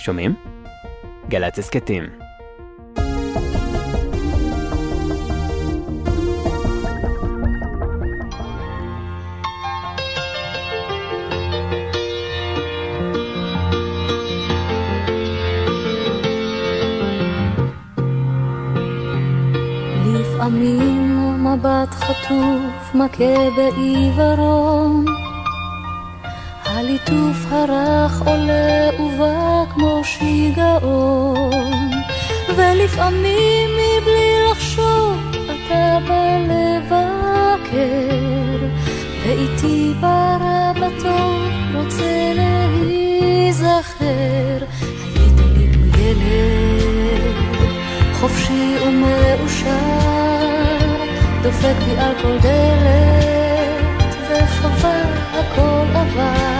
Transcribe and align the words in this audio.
שומעים? 0.00 0.34
גל"צ 1.28 1.58
הסכתים. 1.58 2.04
לפעמים 20.06 21.44
מבט 21.44 21.94
חטוף 21.94 22.94
מכה 22.94 23.50
בעיוורון 23.56 25.09
הליטוף 26.80 27.36
הרך 27.50 28.22
עולה 28.26 28.90
ובא 29.00 29.64
כמו 29.74 30.00
שיגעון. 30.04 31.90
ולפעמים 32.56 33.70
מבלי 33.70 34.50
לחשוב 34.50 35.16
אתה 35.44 35.98
בא 36.08 36.38
לבקר. 36.48 37.78
ואיתי 39.22 39.92
ברא 40.00 40.72
בטוב 40.72 41.42
רוצה 41.74 42.32
להיזכר. 42.34 44.04
היית 45.14 45.38
לי 45.56 45.68
ילד 45.98 47.34
חופשי 48.20 48.76
ומאושר 48.86 50.10
דופק 51.42 51.76
בי 51.84 51.98
על 51.98 52.14
כל 52.22 52.38
דלת 52.38 54.14
וחבל 54.30 55.10
הכל 55.32 55.86
עבר 55.94 56.59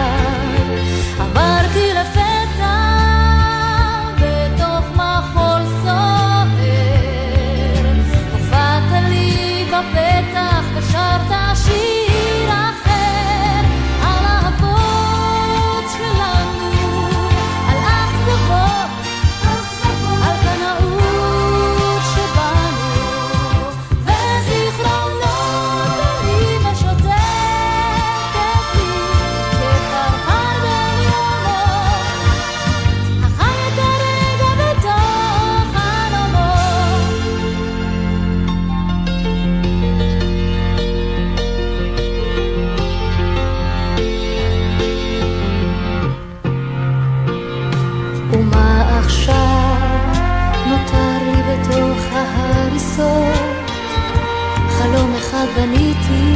בניתי, 55.56 56.29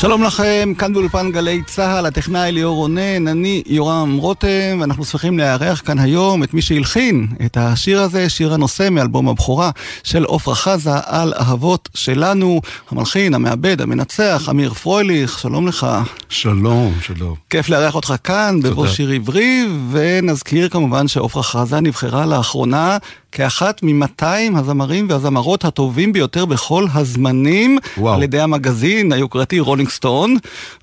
שלום 0.00 0.22
לכם, 0.22 0.72
כאן 0.78 0.92
באולפן 0.92 1.30
גלי 1.32 1.62
צה"ל, 1.66 2.06
הטכנאי 2.06 2.52
ליאור 2.52 2.76
רונן, 2.76 3.28
אני 3.28 3.62
יורם 3.66 4.16
רותם, 4.16 4.78
ואנחנו 4.80 5.04
שמחים 5.04 5.38
לארח 5.38 5.82
כאן 5.86 5.98
היום 5.98 6.42
את 6.42 6.54
מי 6.54 6.62
שהלחין 6.62 7.26
את 7.46 7.56
השיר 7.56 8.00
הזה, 8.00 8.28
שיר 8.28 8.54
הנושא 8.54 8.88
מאלבום 8.90 9.28
הבכורה 9.28 9.70
של 10.04 10.24
עפרה 10.28 10.54
חזה 10.54 10.90
על 11.04 11.34
אהבות 11.40 11.88
שלנו, 11.94 12.60
המלחין, 12.90 13.34
המעבד, 13.34 13.80
המנצח, 13.80 14.46
אמיר 14.50 14.74
פרויליך, 14.74 15.38
שלום 15.38 15.68
לך. 15.68 15.86
שלום, 16.28 16.94
שלום. 17.00 17.34
כיף 17.50 17.68
לארח 17.68 17.94
אותך 17.94 18.14
כאן, 18.24 18.60
בבוא. 18.62 18.86
שיר 18.86 19.10
עברי, 19.10 19.66
ונזכיר 19.90 20.68
כמובן 20.68 21.08
שעפרה 21.08 21.42
חזה 21.42 21.80
נבחרה 21.80 22.26
לאחרונה 22.26 22.98
כאחת 23.32 23.82
מ-200 23.82 24.58
הזמרים 24.58 25.06
והזמרות 25.10 25.64
הטובים 25.64 26.12
ביותר 26.12 26.44
בכל 26.44 26.86
הזמנים, 26.94 27.78
וואו. 27.98 28.14
על 28.14 28.22
ידי 28.22 28.40
המגזין 28.40 29.12
היוקרתי 29.12 29.60
רולינג 29.60 29.88
סטון, 29.88 30.36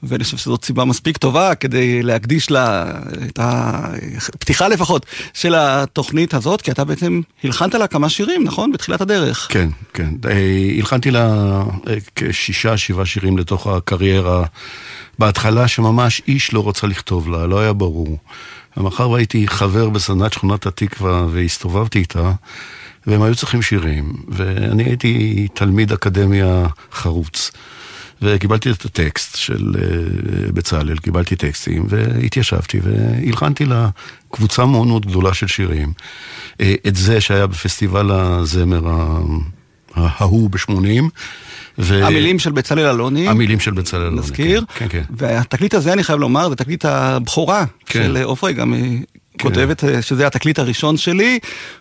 ואני 0.04 0.24
חושב 0.24 0.38
שזאת 0.38 0.66
סיבה 0.66 0.86
מספיק 0.86 1.18
טובה 1.18 1.56
כדי 1.56 2.04
להקדיש 2.04 2.52
לה 2.52 2.86
את 3.30 3.40
הפתיחה 3.42 4.68
לפחות 4.68 5.06
של 5.34 5.56
התוכנית 5.58 6.34
הזאת, 6.34 6.62
כי 6.62 6.72
אתה 6.72 6.84
בעצם 6.84 7.22
הלחנת 7.44 7.74
לה 7.74 7.88
כמה 7.88 8.10
שירים, 8.10 8.44
נכון? 8.44 8.72
בתחילת 8.72 9.02
הדרך. 9.02 9.48
כן, 9.52 9.70
כן. 9.94 10.10
אה, 10.30 10.72
הלחנתי 10.78 11.12
לה 11.12 11.28
אה, 11.88 11.96
כשישה, 12.16 12.78
שבעה 12.78 13.06
שירים 13.06 13.38
לתוך 13.38 13.68
הקריירה. 13.68 14.46
בהתחלה 15.20 15.68
שממש 15.68 16.22
איש 16.28 16.54
לא 16.54 16.70
רצה 16.70 16.88
לכתוב 16.88 17.30
לה, 17.30 17.48
לא 17.48 17.60
היה 17.60 17.74
ברור. 17.74 18.18
ומאחר 18.78 19.10
והייתי 19.10 19.48
חבר 19.48 19.90
בסדנת 19.90 20.34
שכונת 20.34 20.66
התקווה 20.66 21.26
והסתובבתי 21.32 22.00
איתה, 22.00 22.32
והם 23.08 23.22
היו 23.22 23.36
צריכים 23.36 23.62
שירים, 23.62 24.14
ואני 24.28 24.84
הייתי 24.84 25.48
תלמיד 25.54 25.92
אקדמיה 25.92 26.68
חרוץ. 26.92 27.52
וקיבלתי 28.22 28.72
את 28.72 28.86
הטקסט 28.86 29.36
של 29.36 29.74
אה, 29.78 30.52
בצלאל, 30.52 30.98
קיבלתי 30.98 31.36
טקסטים, 31.36 31.86
והתיישבתי 31.90 32.80
והלחנתי 32.84 33.66
לקבוצה 33.66 34.66
מאוד 34.66 34.88
מאוד 34.88 35.06
גדולה 35.06 35.34
של 35.34 35.48
שירים. 35.48 35.94
אה, 36.62 36.76
את 36.88 36.96
זה 36.96 37.22
שהיה 37.22 37.48
בפסטיבל 37.48 38.12
הזמר 38.12 38.82
ההוא 39.96 40.50
ב-80. 40.50 41.04
ו- 41.80 42.06
המילים 42.06 42.40
של 42.40 42.52
בצלאל 42.52 42.86
אלוני. 42.86 43.28
המילים 43.28 43.60
של 43.60 43.72
בצלאל 43.72 44.02
אלוני. 44.02 44.18
נזכיר. 44.18 44.64
כן, 44.76 44.86
כן. 44.90 45.02
והתקליט 45.10 45.74
הזה, 45.74 45.94
אני 45.94 46.04
חייב 46.04 46.20
לומר, 46.20 46.50
זה 46.50 46.56
תקליט 46.56 46.86
הבכורה 46.86 47.66
כן. 47.86 48.04
של 48.04 48.18
עופרה, 48.24 48.50
היא 48.50 48.58
גם 48.58 48.74
אה, 49.40 49.44
כותבת 49.44 49.84
אה, 49.84 50.02
שזה 50.02 50.28
התקליט 50.28 50.60
הראשון 50.60 50.98
שלי, 50.98 51.40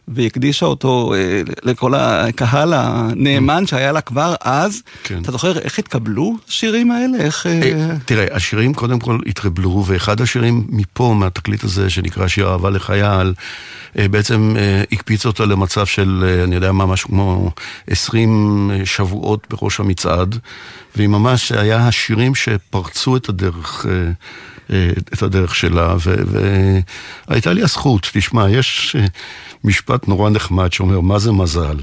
והקדישה 0.08 0.66
אותו 0.66 1.14
אה, 1.14 1.42
לכל 1.62 1.94
הקהל 1.94 2.72
הנאמן 2.76 3.66
שהיה 3.66 3.92
לה 3.92 4.00
כבר 4.00 4.34
אז. 4.40 4.82
כן. 5.04 5.22
אתה 5.22 5.32
זוכר 5.32 5.58
איך 5.58 5.78
התקבלו 5.78 6.36
השירים 6.48 6.90
האלה? 6.90 7.18
איך... 7.18 7.46
אה, 7.46 7.52
אה, 7.52 7.96
תראה, 8.04 8.36
השירים 8.36 8.74
קודם 8.74 8.98
כל 9.00 9.18
התרבלו, 9.26 9.84
ואחד 9.86 10.20
השירים 10.20 10.64
מפה, 10.68 11.14
מהתקליט 11.18 11.64
הזה, 11.64 11.90
שנקרא 11.90 12.28
שיר 12.28 12.48
אהבה 12.48 12.70
לחייל, 12.70 13.34
בעצם 13.96 14.56
הקפיץ 14.92 15.26
אותו 15.26 15.46
למצב 15.46 15.86
של, 15.86 16.40
אני 16.44 16.54
יודע 16.54 16.72
מה, 16.72 16.86
משהו 16.86 17.08
כמו 17.08 17.50
20 17.86 18.70
שבועות 18.84 19.46
בראש 19.50 19.80
המצעד, 19.80 20.38
והיא 20.96 21.08
ממש, 21.08 21.52
היה 21.52 21.88
השירים 21.88 22.34
שפרצו 22.34 23.16
את 23.16 23.28
הדרך. 23.28 23.86
אה, 24.72 24.90
את 25.12 25.22
הדרך 25.22 25.55
שלה, 25.55 25.96
והייתה 27.28 27.52
לי 27.52 27.62
הזכות, 27.62 28.11
תשמע, 28.12 28.50
יש 28.50 28.96
אה, 28.99 29.06
משפט 29.64 30.08
נורא 30.08 30.31
נחמד 30.31 30.72
שאומר, 30.72 31.00
מה 31.00 31.19
זה 31.19 31.32
מזל? 31.32 31.76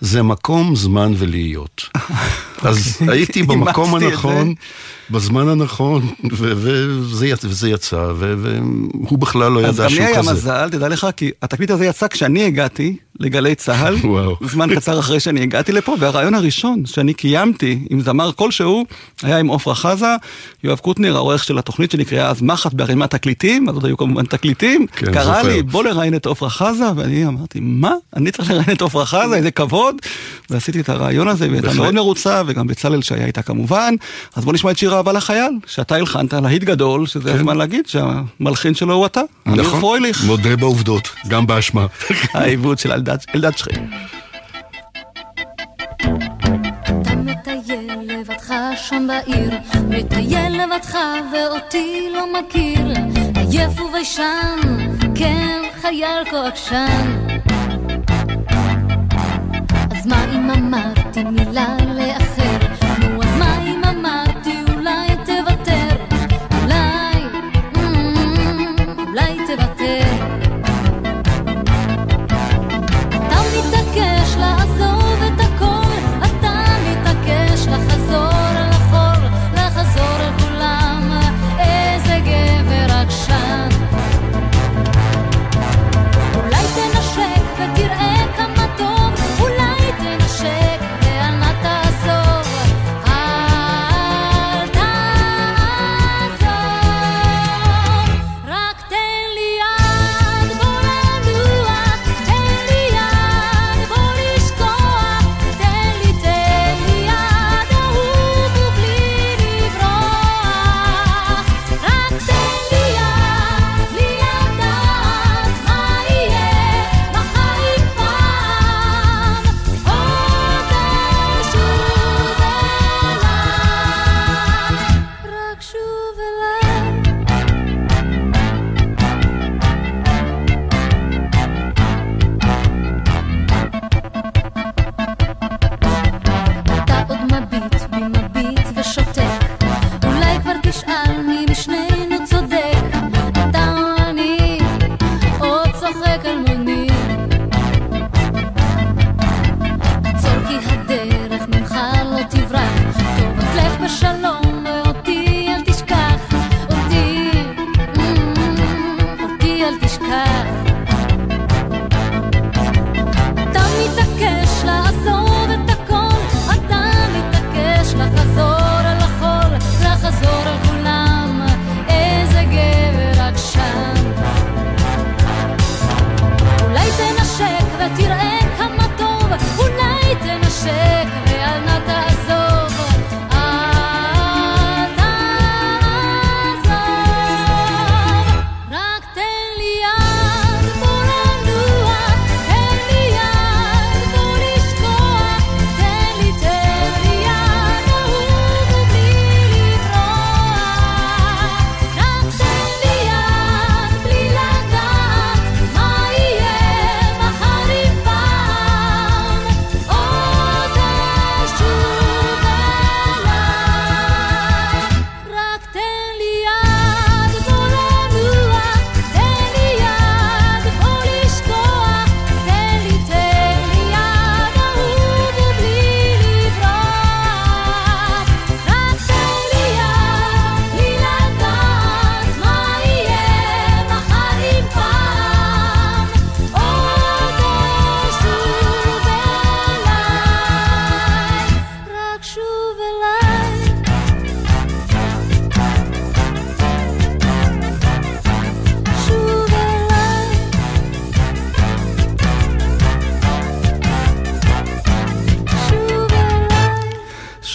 זה 0.00 0.22
מקום, 0.22 0.76
זמן 0.76 1.12
ולהיות. 1.16 1.88
אז 2.62 2.98
הייתי 3.08 3.42
במקום 3.42 3.94
הנכון, 3.94 4.54
בזמן 5.10 5.48
הנכון, 5.48 6.08
וזה 6.32 7.26
יצ- 7.26 7.44
וזה 7.44 7.70
יצא, 7.70 8.12
והוא 8.16 9.18
בכלל 9.18 9.52
לא 9.52 9.60
אז 9.60 9.74
ידע 9.74 9.84
גם 9.84 9.90
לי 9.90 9.94
שהוא 9.96 10.06
היה 10.06 10.18
כזה. 10.18 10.32
מזל, 10.32 10.68
תדע 10.70 10.88
לך, 10.88 11.06
כי 11.16 11.30
התקליט 11.42 11.70
הזה 11.70 11.86
יצא 11.86 12.08
כשאני 12.08 12.44
הגעתי 12.44 12.96
לגלי 13.20 13.54
צה"ל. 13.54 13.96
זמן 14.52 14.74
קצר 14.74 14.98
אחרי 14.98 15.20
שאני 15.20 15.42
הגעתי 15.42 15.72
לפה, 15.72 15.94
והרעיון 15.98 16.34
הראשון 16.34 16.86
שאני 16.86 17.14
קיימתי 17.14 17.78
עם 17.90 18.00
זמר 18.00 18.32
כלשהו, 18.32 18.84
היה 19.22 19.38
עם 19.38 19.50
עפרה 19.50 19.74
חזה, 19.74 20.14
יואב 20.64 20.78
קוטנר, 20.78 21.16
העורך 21.16 21.44
של 21.44 21.58
התוכנית 21.58 21.90
שנקראה 21.90 22.28
אז 22.30 22.42
מחט 22.42 22.72
בערימת 22.74 23.10
תקליטים, 23.10 23.68
אז 23.68 23.74
עוד 23.74 23.84
היו 23.84 23.96
כמובן 23.96 24.24
תקליטים, 24.24 24.86
כן, 24.92 25.12
קרא. 25.12 25.42
לי, 25.42 25.62
בוא 25.62 25.84
לראיין 25.84 26.14
את 26.14 26.26
עפרה 26.26 26.50
חזה, 26.50 26.84
ואני 26.96 27.26
אמרתי, 27.26 27.58
מה? 27.62 27.92
אני 28.16 28.30
צריך 28.30 28.50
לראיין 28.50 28.76
את 28.76 28.82
עפרה 28.82 29.06
חזה, 29.06 29.34
איזה 29.34 29.50
כבוד, 29.50 29.87
ועשיתי 30.50 30.80
את 30.80 30.88
הרעיון 30.88 31.28
הזה, 31.28 31.48
והייתה 31.48 31.66
בהחלט. 31.66 31.80
מאוד 31.80 31.94
מרוצה, 31.94 32.42
וגם 32.46 32.66
בצלאל 32.66 33.02
שהיה 33.02 33.26
איתה 33.26 33.42
כמובן, 33.42 33.94
אז 34.36 34.44
בוא 34.44 34.52
נשמע 34.52 34.70
את 34.70 34.78
שיר 34.78 34.94
אהבה 34.94 35.12
לחייל, 35.12 35.52
שאתה 35.66 35.94
הלחנת, 35.94 36.32
להיט 36.32 36.64
גדול, 36.64 37.06
שזה 37.06 37.34
הזמן 37.34 37.56
להגיד 37.56 37.86
שהמלחין 37.86 38.74
שלו 38.74 38.94
הוא 38.94 39.06
אתה, 39.06 39.20
אמיר 39.48 39.62
נכון, 39.62 39.80
פרויליך. 39.80 40.24
מודה 40.24 40.56
בעובדות, 40.56 41.08
גם 41.28 41.46
באשמה. 41.46 41.86
העיבוד 42.34 42.78
של 42.78 42.92
אלדד, 42.92 43.18
אלדד 43.34 43.56
שכם. 43.56 43.84
שם 48.88 49.06
בעיר, 49.06 49.50
מטייל 49.88 50.62
לבדך 50.62 50.98
ואותי 51.32 52.08
לא 52.12 52.26
מכיר, 52.32 52.86
עייף 53.36 53.80
וביישן, 53.80 54.58
כן 55.14 55.62
חייל 55.80 56.24
כה 56.30 56.46
עקשן. 56.46 57.37
אז 60.08 60.12
מה 60.12 60.24
אם 60.34 60.50
אמרתי 60.50 61.24
מילה 61.24 61.76
לאחר? 61.96 62.87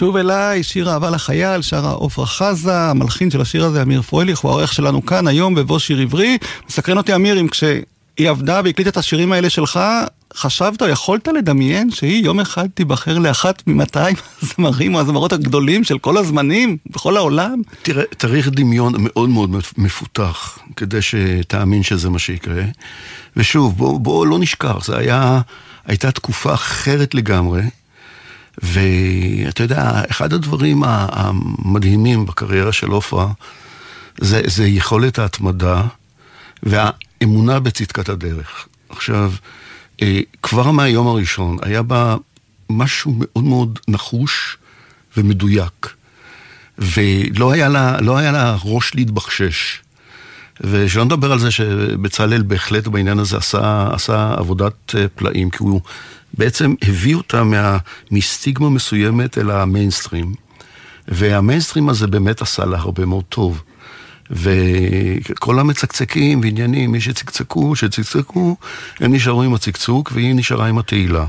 שוב 0.03 0.15
אליי, 0.15 0.63
שיר 0.63 0.89
אהבה 0.89 1.10
לחייל, 1.10 1.62
שרה 1.62 1.91
עופרה 1.91 2.25
חזה, 2.25 2.79
המלחין 2.79 3.31
של 3.31 3.41
השיר 3.41 3.65
הזה, 3.65 3.81
אמיר 3.81 4.01
פרויליך, 4.01 4.39
הוא 4.39 4.51
העורך 4.51 4.74
שלנו 4.74 5.05
כאן 5.05 5.27
היום 5.27 5.55
בבוא 5.55 5.79
שיר 5.79 6.00
עברי. 6.00 6.38
מסקרן 6.69 6.98
אותי 6.98 7.15
אמיר, 7.15 7.39
אם 7.39 7.48
כשהיא 7.48 8.29
עבדה 8.29 8.62
והקליטה 8.63 8.89
את 8.89 8.98
השירים 8.98 9.31
האלה 9.31 9.50
שלך, 9.50 9.79
חשבת 10.36 10.81
או 10.81 10.88
יכולת 10.88 11.27
לדמיין 11.27 11.91
שהיא 11.91 12.25
יום 12.25 12.39
אחד 12.39 12.67
תיבחר 12.74 13.17
לאחת 13.17 13.63
מ-200 13.67 13.98
הזמרים 14.43 14.95
או 14.95 15.00
הזמרות 15.00 15.33
הגדולים 15.33 15.83
של 15.83 16.00
כל 16.00 16.17
הזמנים 16.17 16.77
בכל 16.89 17.17
העולם? 17.17 17.62
תראה, 17.81 18.03
צריך 18.19 18.50
דמיון 18.50 18.93
מאוד 18.98 19.29
מאוד 19.29 19.55
מפותח 19.77 20.60
כדי 20.75 21.01
שתאמין 21.01 21.83
שזה 21.83 22.10
מה 22.10 22.19
שיקרה. 22.19 22.63
ושוב, 23.38 23.77
בוא, 23.77 24.00
בוא 24.00 24.27
לא 24.27 24.39
נשכח, 24.39 24.86
זו 24.86 24.93
הייתה 25.86 26.12
תקופה 26.12 26.53
אחרת 26.53 27.15
לגמרי. 27.15 27.62
ואתה 28.62 29.63
יודע, 29.63 30.01
אחד 30.12 30.33
הדברים 30.33 30.83
המדהימים 30.86 32.25
בקריירה 32.25 32.72
של 32.72 32.89
עופרה 32.89 33.27
זה, 34.17 34.41
זה 34.45 34.67
יכולת 34.67 35.19
ההתמדה 35.19 35.83
והאמונה 36.63 37.60
בצדקת 37.60 38.10
הדרך. 38.10 38.67
עכשיו, 38.89 39.33
אה, 40.01 40.19
כבר 40.41 40.72
מהיום 40.72 41.07
הראשון 41.07 41.57
היה 41.62 41.81
בה 41.81 42.15
משהו 42.69 43.15
מאוד 43.17 43.43
מאוד 43.43 43.79
נחוש 43.88 44.57
ומדויק. 45.17 45.93
ולא 46.77 47.51
היה 47.51 47.69
לה, 47.69 48.01
לא 48.01 48.17
היה 48.17 48.31
לה 48.31 48.57
ראש 48.63 48.95
להתבחשש. 48.95 49.81
ושלא 50.62 51.05
נדבר 51.05 51.31
על 51.31 51.39
זה 51.39 51.51
שבצלאל 51.51 52.41
בהחלט 52.41 52.88
בעניין 52.88 53.19
הזה 53.19 53.38
עשה, 53.38 53.88
עשה 53.93 54.33
עבודת 54.38 54.95
אה, 54.95 55.05
פלאים, 55.15 55.50
כי 55.50 55.57
הוא 55.60 55.81
בעצם 56.33 56.73
הביא 56.83 57.15
אותה 57.15 57.43
מה, 57.43 57.77
מסטיגמה 58.11 58.69
מסוימת 58.69 59.37
אל 59.37 59.51
המיינסטרים. 59.51 60.33
והמיינסטרים 61.07 61.89
הזה 61.89 62.07
באמת 62.07 62.41
עשה 62.41 62.65
לה 62.65 62.77
הרבה 62.77 63.05
מאוד 63.05 63.23
טוב. 63.29 63.63
וכל 64.31 65.59
המצקצקים 65.59 66.41
ועניינים, 66.41 66.91
מי 66.91 67.01
שצקצקו, 67.01 67.75
שצקצקו, 67.75 68.55
הם 68.99 69.13
נשארו 69.13 69.43
עם 69.43 69.53
הצקצוק 69.53 70.11
והיא 70.13 70.35
נשארה 70.35 70.67
עם 70.67 70.77
התהילה. 70.77 71.25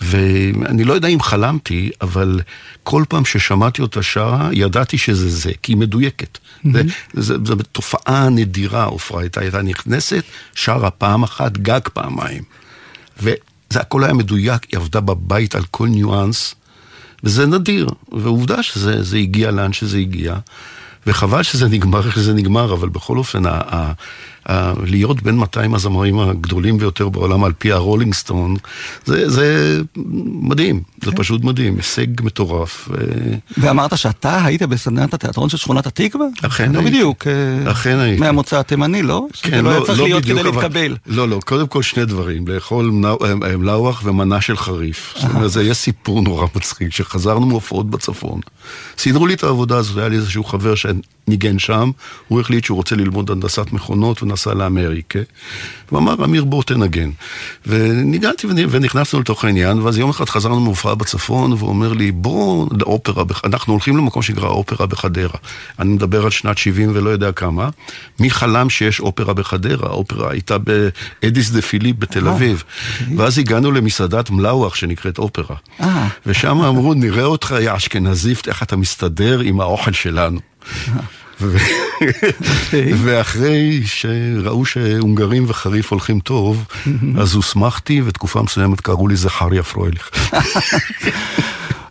ואני 0.00 0.84
לא 0.84 0.92
יודע 0.92 1.08
אם 1.08 1.20
חלמתי, 1.20 1.90
אבל 2.00 2.40
כל 2.82 3.04
פעם 3.08 3.24
ששמעתי 3.24 3.82
אותה 3.82 4.02
שרה, 4.02 4.48
ידעתי 4.52 4.98
שזה 4.98 5.28
זה, 5.28 5.52
כי 5.62 5.72
היא 5.72 5.76
מדויקת. 5.76 6.38
Mm-hmm. 6.38 6.68
זו 7.14 7.54
תופעה 7.72 8.28
נדירה, 8.28 8.84
עופרה 8.84 9.20
הייתה, 9.20 9.40
הייתה 9.40 9.62
נכנסת, 9.62 10.24
שרה 10.54 10.90
פעם 10.90 11.22
אחת, 11.22 11.58
גג 11.58 11.80
פעמיים. 11.92 12.42
וזה 13.72 13.80
הכל 13.80 14.04
היה 14.04 14.12
מדויק, 14.12 14.66
היא 14.72 14.78
עבדה 14.78 15.00
בבית 15.00 15.54
על 15.54 15.62
כל 15.70 15.88
ניואנס, 15.88 16.54
וזה 17.24 17.46
נדיר. 17.46 17.88
ועובדה 18.12 18.62
שזה 18.62 19.16
הגיע 19.16 19.50
לאן 19.50 19.72
שזה 19.72 19.98
הגיע. 19.98 20.36
וחבל 21.06 21.42
שזה 21.42 21.68
נגמר 21.68 22.06
איך 22.06 22.14
שזה 22.14 22.34
נגמר, 22.34 22.74
אבל 22.74 22.88
בכל 22.88 23.18
אופן, 23.18 23.42
להיות 24.86 25.22
בין 25.22 25.36
200 25.36 25.74
הזמרים 25.74 26.18
הגדולים 26.18 26.78
ביותר 26.78 27.08
בעולם 27.08 27.44
על 27.44 27.52
פי 27.58 27.72
הרולינג 27.72 28.14
סטון, 28.14 28.56
זה, 29.04 29.30
זה 29.30 29.78
מדהים, 30.42 30.82
זה 31.04 31.10
כן. 31.10 31.16
פשוט 31.16 31.44
מדהים, 31.44 31.76
הישג 31.76 32.06
מטורף. 32.22 32.88
ואמרת 33.58 33.98
שאתה 33.98 34.44
היית 34.44 34.62
בסדנת 34.62 35.14
התיאטרון 35.14 35.48
של 35.48 35.56
שכונת 35.56 35.86
התקווה? 35.86 36.26
אכן 36.46 36.72
לא 36.72 36.78
הייתי. 36.78 36.84
לא 36.84 36.96
בדיוק. 36.96 37.26
אכן 37.70 37.98
הייתי. 37.98 38.20
מהמוצא 38.20 38.58
התימני, 38.58 39.02
לא? 39.02 39.26
כן, 39.42 39.64
לא 39.64 39.70
היה 39.70 39.78
לא, 39.80 39.84
צריך 39.84 39.98
לא 39.98 40.04
להיות 40.04 40.22
בדיוק, 40.22 40.38
כדי 40.38 40.48
אבל... 40.48 40.62
להתקבל. 40.62 40.96
לא, 41.06 41.28
לא, 41.28 41.40
קודם 41.44 41.66
כל 41.66 41.82
שני 41.82 42.04
דברים, 42.04 42.48
לאכול 42.48 42.90
מנ- 42.90 43.56
מלאווח 43.58 44.02
ומנה 44.04 44.40
של 44.40 44.56
חריף. 44.56 45.14
זאת 45.16 45.30
אומרת, 45.34 45.50
זה 45.50 45.62
יהיה 45.62 45.74
סיפור 45.74 46.22
נורא 46.22 46.46
מצחיק, 46.56 46.92
שחזרנו 46.92 47.46
מהופעות 47.46 47.90
בצפון. 47.90 48.40
סידרו 48.98 49.26
לי 49.26 49.34
את 49.34 49.42
העבודה 49.44 49.76
הזו, 49.76 50.00
היה 50.00 50.08
לי 50.08 50.16
איזשהו 50.16 50.44
חבר 50.44 50.74
שניגן 50.74 51.58
שם, 51.58 51.90
הוא 52.28 52.40
החליט 52.40 52.64
שהוא 52.64 52.76
רוצה 52.76 52.96
ללמוד 52.96 53.30
הנדסת 53.30 53.72
מכונות 53.72 54.22
ונסע 54.32 54.54
לאמריקה. 54.54 55.18
הוא 55.90 55.98
אמר, 55.98 56.24
אמיר 56.24 56.44
בוא 56.44 56.62
תנגן. 56.62 57.10
וניגנתי 57.66 58.46
ונ- 58.46 58.66
ונכנסנו 58.70 59.20
לתוך 59.20 59.44
העניין, 59.44 59.78
ואז 59.80 59.98
יום 59.98 60.10
אחד 60.10 60.28
חזרנו 60.28 60.60
מהופעה 60.60 60.94
בצפון, 60.94 61.52
והוא 61.52 61.68
אומר 61.68 61.92
לי, 61.92 62.12
בוא 62.12 62.66
לאופרה, 62.80 63.24
אנחנו 63.44 63.72
הולכים 63.72 63.96
למקום 63.96 64.22
שנקרא 64.22 64.48
אופרה 64.48 64.86
בחדרה. 64.86 65.38
אני 65.78 65.92
מדבר 65.92 66.24
על 66.24 66.30
שנת 66.30 66.58
70 66.58 66.90
ולא 66.94 67.10
יודע 67.10 67.32
כמה. 67.32 67.68
מי 68.20 68.30
חלם 68.30 68.70
שיש 68.70 69.00
אופרה 69.00 69.34
בחדרה? 69.34 69.88
האופרה 69.88 70.30
הייתה 70.30 70.56
באדיס 70.58 71.50
דה 71.50 71.62
פיליפ 71.62 71.96
בתל 71.98 72.28
אה, 72.28 72.32
אביב. 72.32 72.64
אוקיי. 73.00 73.16
ואז 73.16 73.38
הגענו 73.38 73.72
למסעדת 73.72 74.30
מלאווח 74.30 74.74
שנקראת 74.74 75.18
אופרה. 75.18 75.56
אה. 75.80 76.08
ושם 76.26 76.60
אמרו, 76.60 76.94
נראה 76.94 77.24
אותך, 77.24 77.54
יא 77.60 77.76
אשכנזיפט, 77.76 78.48
איך 78.48 78.62
אתה 78.62 78.76
מסתדר 78.76 79.40
עם 79.40 79.60
האוכל 79.60 79.92
שלנו. 79.92 80.40
ו- 81.42 81.58
ואחרי 83.04 83.82
שראו 83.84 84.64
שהונגרים 84.64 85.44
וחריף 85.48 85.90
הולכים 85.90 86.20
טוב, 86.20 86.64
אז 87.18 87.34
הוסמכתי, 87.34 88.02
ותקופה 88.04 88.42
מסוימת 88.42 88.80
קראו 88.80 89.08
לי 89.08 89.16
זכריה 89.16 89.62
פרויליך. 89.62 90.10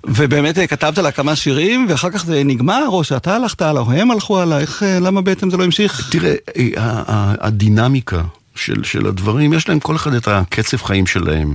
ובאמת 0.03 0.57
אה, 0.57 0.67
כתבת 0.67 0.97
לה 0.97 1.11
כמה 1.11 1.35
שירים, 1.35 1.85
ואחר 1.89 2.09
כך 2.09 2.25
זה 2.25 2.43
נגמר, 2.43 2.87
או 2.87 3.03
שאתה 3.03 3.35
הלכת 3.35 3.61
הלאה, 3.61 3.81
או 3.81 3.91
הם 3.91 4.11
הלכו 4.11 4.41
הלאה, 4.41 4.59
איך, 4.59 4.83
אה, 4.83 4.99
למה 4.99 5.21
בעצם 5.21 5.49
זה 5.49 5.57
לא 5.57 5.63
המשיך? 5.63 6.09
תראה, 6.11 6.33
אה, 6.57 7.33
הדינמיקה 7.39 8.21
של, 8.55 8.83
של 8.83 9.07
הדברים, 9.07 9.53
יש 9.53 9.69
להם 9.69 9.79
כל 9.79 9.95
אחד 9.95 10.13
את 10.13 10.27
הקצב 10.27 10.77
חיים 10.77 11.07
שלהם. 11.07 11.53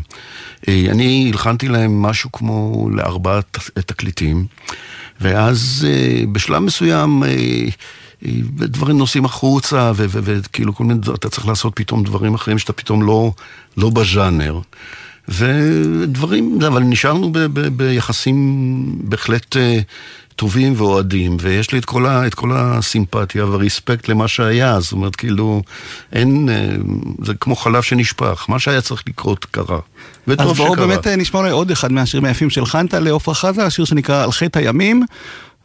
אה, 0.68 0.86
אני 0.90 1.30
הלחנתי 1.32 1.68
להם 1.68 2.02
משהו 2.02 2.32
כמו 2.32 2.88
לארבעה 2.92 3.40
תקליטים, 3.86 4.46
ואז 5.20 5.86
אה, 5.88 6.24
בשלב 6.32 6.58
מסוים 6.58 7.22
אה, 7.22 7.28
אה, 7.28 8.30
דברים 8.52 8.98
נוסעים 8.98 9.24
החוצה, 9.24 9.92
וכאילו 9.96 10.74
כל 10.74 10.84
מיני, 10.84 11.00
אתה 11.14 11.28
צריך 11.28 11.48
לעשות 11.48 11.72
פתאום 11.76 12.04
דברים 12.04 12.34
אחרים 12.34 12.58
שאתה 12.58 12.72
פתאום 12.72 13.02
לא, 13.02 13.32
לא 13.76 13.90
בז'אנר. 13.90 14.60
ודברים, 15.28 16.58
אבל 16.66 16.82
נשארנו 16.82 17.32
ב- 17.32 17.38
ב- 17.38 17.68
ביחסים 17.76 18.36
בהחלט 19.04 19.56
אה, 19.56 19.78
טובים 20.36 20.74
ואוהדים, 20.76 21.36
ויש 21.40 21.72
לי 21.72 21.78
את 21.78 21.84
כל, 21.84 22.06
ה, 22.06 22.26
את 22.26 22.34
כל 22.34 22.50
הסימפתיה 22.54 23.44
והריספקט 23.44 24.08
למה 24.08 24.28
שהיה, 24.28 24.80
זאת 24.80 24.92
אומרת, 24.92 25.16
כאילו, 25.16 25.62
אין, 26.12 26.48
אה, 26.48 26.76
זה 27.24 27.34
כמו 27.40 27.56
חלב 27.56 27.82
שנשפך, 27.82 28.46
מה 28.48 28.58
שהיה 28.58 28.80
צריך 28.80 29.02
לקרות 29.06 29.44
קרה, 29.44 29.78
וטוב 30.28 30.50
אז 30.50 30.56
שקרה. 30.56 30.66
בואו 30.66 30.88
באמת 30.88 31.06
אה, 31.06 31.16
נשמע 31.16 31.40
אולי 31.40 31.50
עוד 31.50 31.70
אחד 31.70 31.92
מהשירים 31.92 32.24
היפים 32.24 32.50
שהלחנת 32.50 32.94
לעופרה 32.94 33.34
חזה, 33.34 33.66
השיר 33.66 33.84
שנקרא 33.84 34.24
על 34.24 34.32
חטא 34.32 34.58
הימים, 34.58 35.02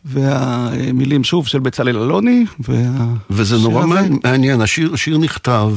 והמילים 0.05 1.24
שוב 1.24 1.48
של 1.48 1.60
בצלאל 1.60 1.98
אלוני, 1.98 2.46
וה... 2.60 3.05
וזה 3.29 3.58
נורא 3.58 3.84
הזה- 3.84 4.10
מעניין, 4.24 4.62
השיר, 4.62 4.93
השיר 4.93 5.17
נכתב, 5.17 5.72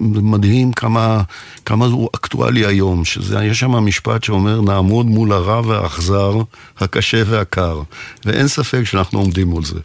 ומדהים 0.00 0.72
כמה, 0.72 1.22
כמה 1.64 1.86
הוא 1.86 2.08
אקטואלי 2.16 2.66
היום, 2.66 3.04
שזה, 3.04 3.44
יש 3.44 3.60
שם 3.60 3.70
משפט 3.70 4.24
שאומר, 4.24 4.60
נעמוד 4.60 5.06
מול 5.06 5.32
הרע 5.32 5.60
והאכזר, 5.66 6.32
הקשה 6.78 7.22
והקר, 7.26 7.80
ואין 8.24 8.48
ספק 8.48 8.82
שאנחנו 8.84 9.18
עומדים 9.18 9.48
מול 9.48 9.64
זה. 9.64 9.78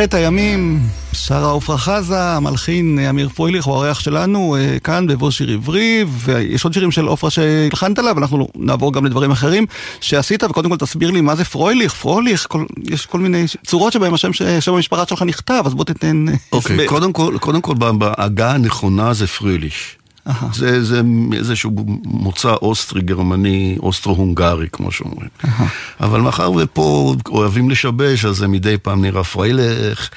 בחטא 0.00 0.16
הימים, 0.16 0.80
שרה 1.12 1.56
עפרה 1.56 1.78
חזה, 1.78 2.22
המלחין 2.22 2.98
אמיר 2.98 3.28
פרויליך 3.28 3.64
הוא 3.64 3.74
האורח 3.74 4.00
שלנו 4.00 4.56
אה, 4.56 4.78
כאן 4.78 5.06
בבוא 5.06 5.30
שיר 5.30 5.50
עברי, 5.50 6.04
ויש 6.08 6.64
עוד 6.64 6.72
שירים 6.72 6.90
של 6.90 7.08
עפרה 7.08 7.30
שהלחנת 7.30 7.98
עליו, 7.98 8.18
אנחנו 8.18 8.48
נעבור 8.56 8.92
גם 8.92 9.06
לדברים 9.06 9.30
אחרים 9.30 9.66
שעשית, 10.00 10.44
וקודם 10.44 10.70
כל 10.70 10.76
תסביר 10.76 11.10
לי 11.10 11.20
מה 11.20 11.36
זה 11.36 11.44
פרויליך, 11.44 11.94
פרויליך, 11.94 12.46
כל, 12.48 12.64
יש 12.84 13.06
כל 13.06 13.18
מיני 13.18 13.44
צורות 13.66 13.92
שבהם 13.92 14.14
השם, 14.14 14.32
שם 14.60 14.74
המשפחה 14.74 15.06
שלך 15.08 15.22
נכתב, 15.22 15.62
אז 15.66 15.74
בוא 15.74 15.84
תתן... 15.84 16.24
אוקיי, 16.52 16.86
okay, 16.86 16.88
קודם 16.88 17.12
כל, 17.12 17.36
קודם 17.40 17.60
כל 17.60 17.74
בהגה 17.74 18.50
הנכונה 18.50 19.12
זה 19.12 19.26
פרויליך. 19.26 19.99
זה, 20.52 20.84
זה 20.84 21.00
איזשהו 21.32 21.70
מוצא 22.04 22.54
אוסטרי, 22.62 23.02
גרמני, 23.02 23.76
אוסטרו-הונגרי, 23.80 24.68
כמו 24.72 24.92
שאומרים. 24.92 25.28
אבל 26.00 26.20
מאחר 26.20 26.52
ופה 26.52 27.14
אוהבים 27.28 27.70
לשבש, 27.70 28.24
אז 28.24 28.36
זה 28.36 28.48
מדי 28.48 28.78
פעם 28.78 29.02
נראה 29.02 29.24
פריילך, 29.24 30.08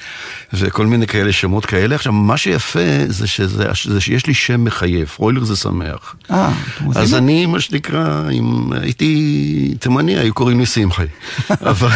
וכל 0.52 0.86
מיני 0.86 1.06
כאלה 1.06 1.32
שמות 1.32 1.66
כאלה. 1.66 1.94
עכשיו, 1.94 2.12
מה 2.12 2.36
שיפה 2.36 2.80
זה, 3.08 3.26
שזה, 3.26 3.64
זה 3.84 4.00
שיש 4.00 4.26
לי 4.26 4.34
שם 4.34 4.64
מחייב, 4.64 5.08
פרוילך 5.08 5.42
זה 5.44 5.56
שמח. 5.56 6.16
אה, 6.30 6.52
אז 6.94 7.14
אני, 7.14 7.46
מה 7.46 7.60
שנקרא, 7.60 8.30
אם 8.30 8.72
הייתי 8.72 9.74
תימני, 9.80 10.18
היו 10.18 10.34
קוראים 10.34 10.60
לי 10.60 10.66
שמחי. 10.66 11.06
אבל, 11.50 11.88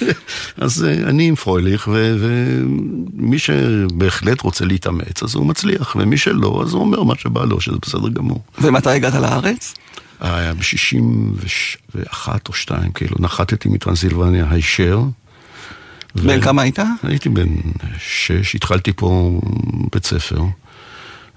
אז 0.64 0.84
אה, 0.84 1.08
אני 1.08 1.28
עם 1.28 1.34
פרוילך, 1.34 1.88
ומי 1.92 3.38
שבהחלט 3.38 4.40
רוצה 4.40 4.64
להתאמץ, 4.64 5.22
אז 5.22 5.34
הוא 5.34 5.46
מצליח, 5.46 5.96
ומי 6.00 6.16
שלא, 6.16 6.62
אז 6.64 6.72
הוא 6.72 6.80
אומר 6.82 7.02
מה 7.02 7.14
שבא 7.18 7.35
לו, 7.44 7.60
שזה 7.60 7.76
בסדר 7.82 8.08
גמור. 8.08 8.42
ומתי 8.58 8.90
הגעת 8.90 9.14
לארץ? 9.14 9.74
היה 10.20 10.54
ב-61 10.54 12.28
או 12.48 12.52
2, 12.52 12.92
כאילו, 12.92 13.16
נחתתי 13.18 13.68
מטרנסילבניה 13.68 14.46
הישר. 14.50 15.02
בן 16.14 16.40
כמה 16.40 16.62
היית? 16.62 16.78
הייתי 17.02 17.28
בן 17.28 17.48
6, 17.98 18.54
התחלתי 18.54 18.92
פה 18.92 19.40
בית 19.92 20.06
ספר. 20.06 20.42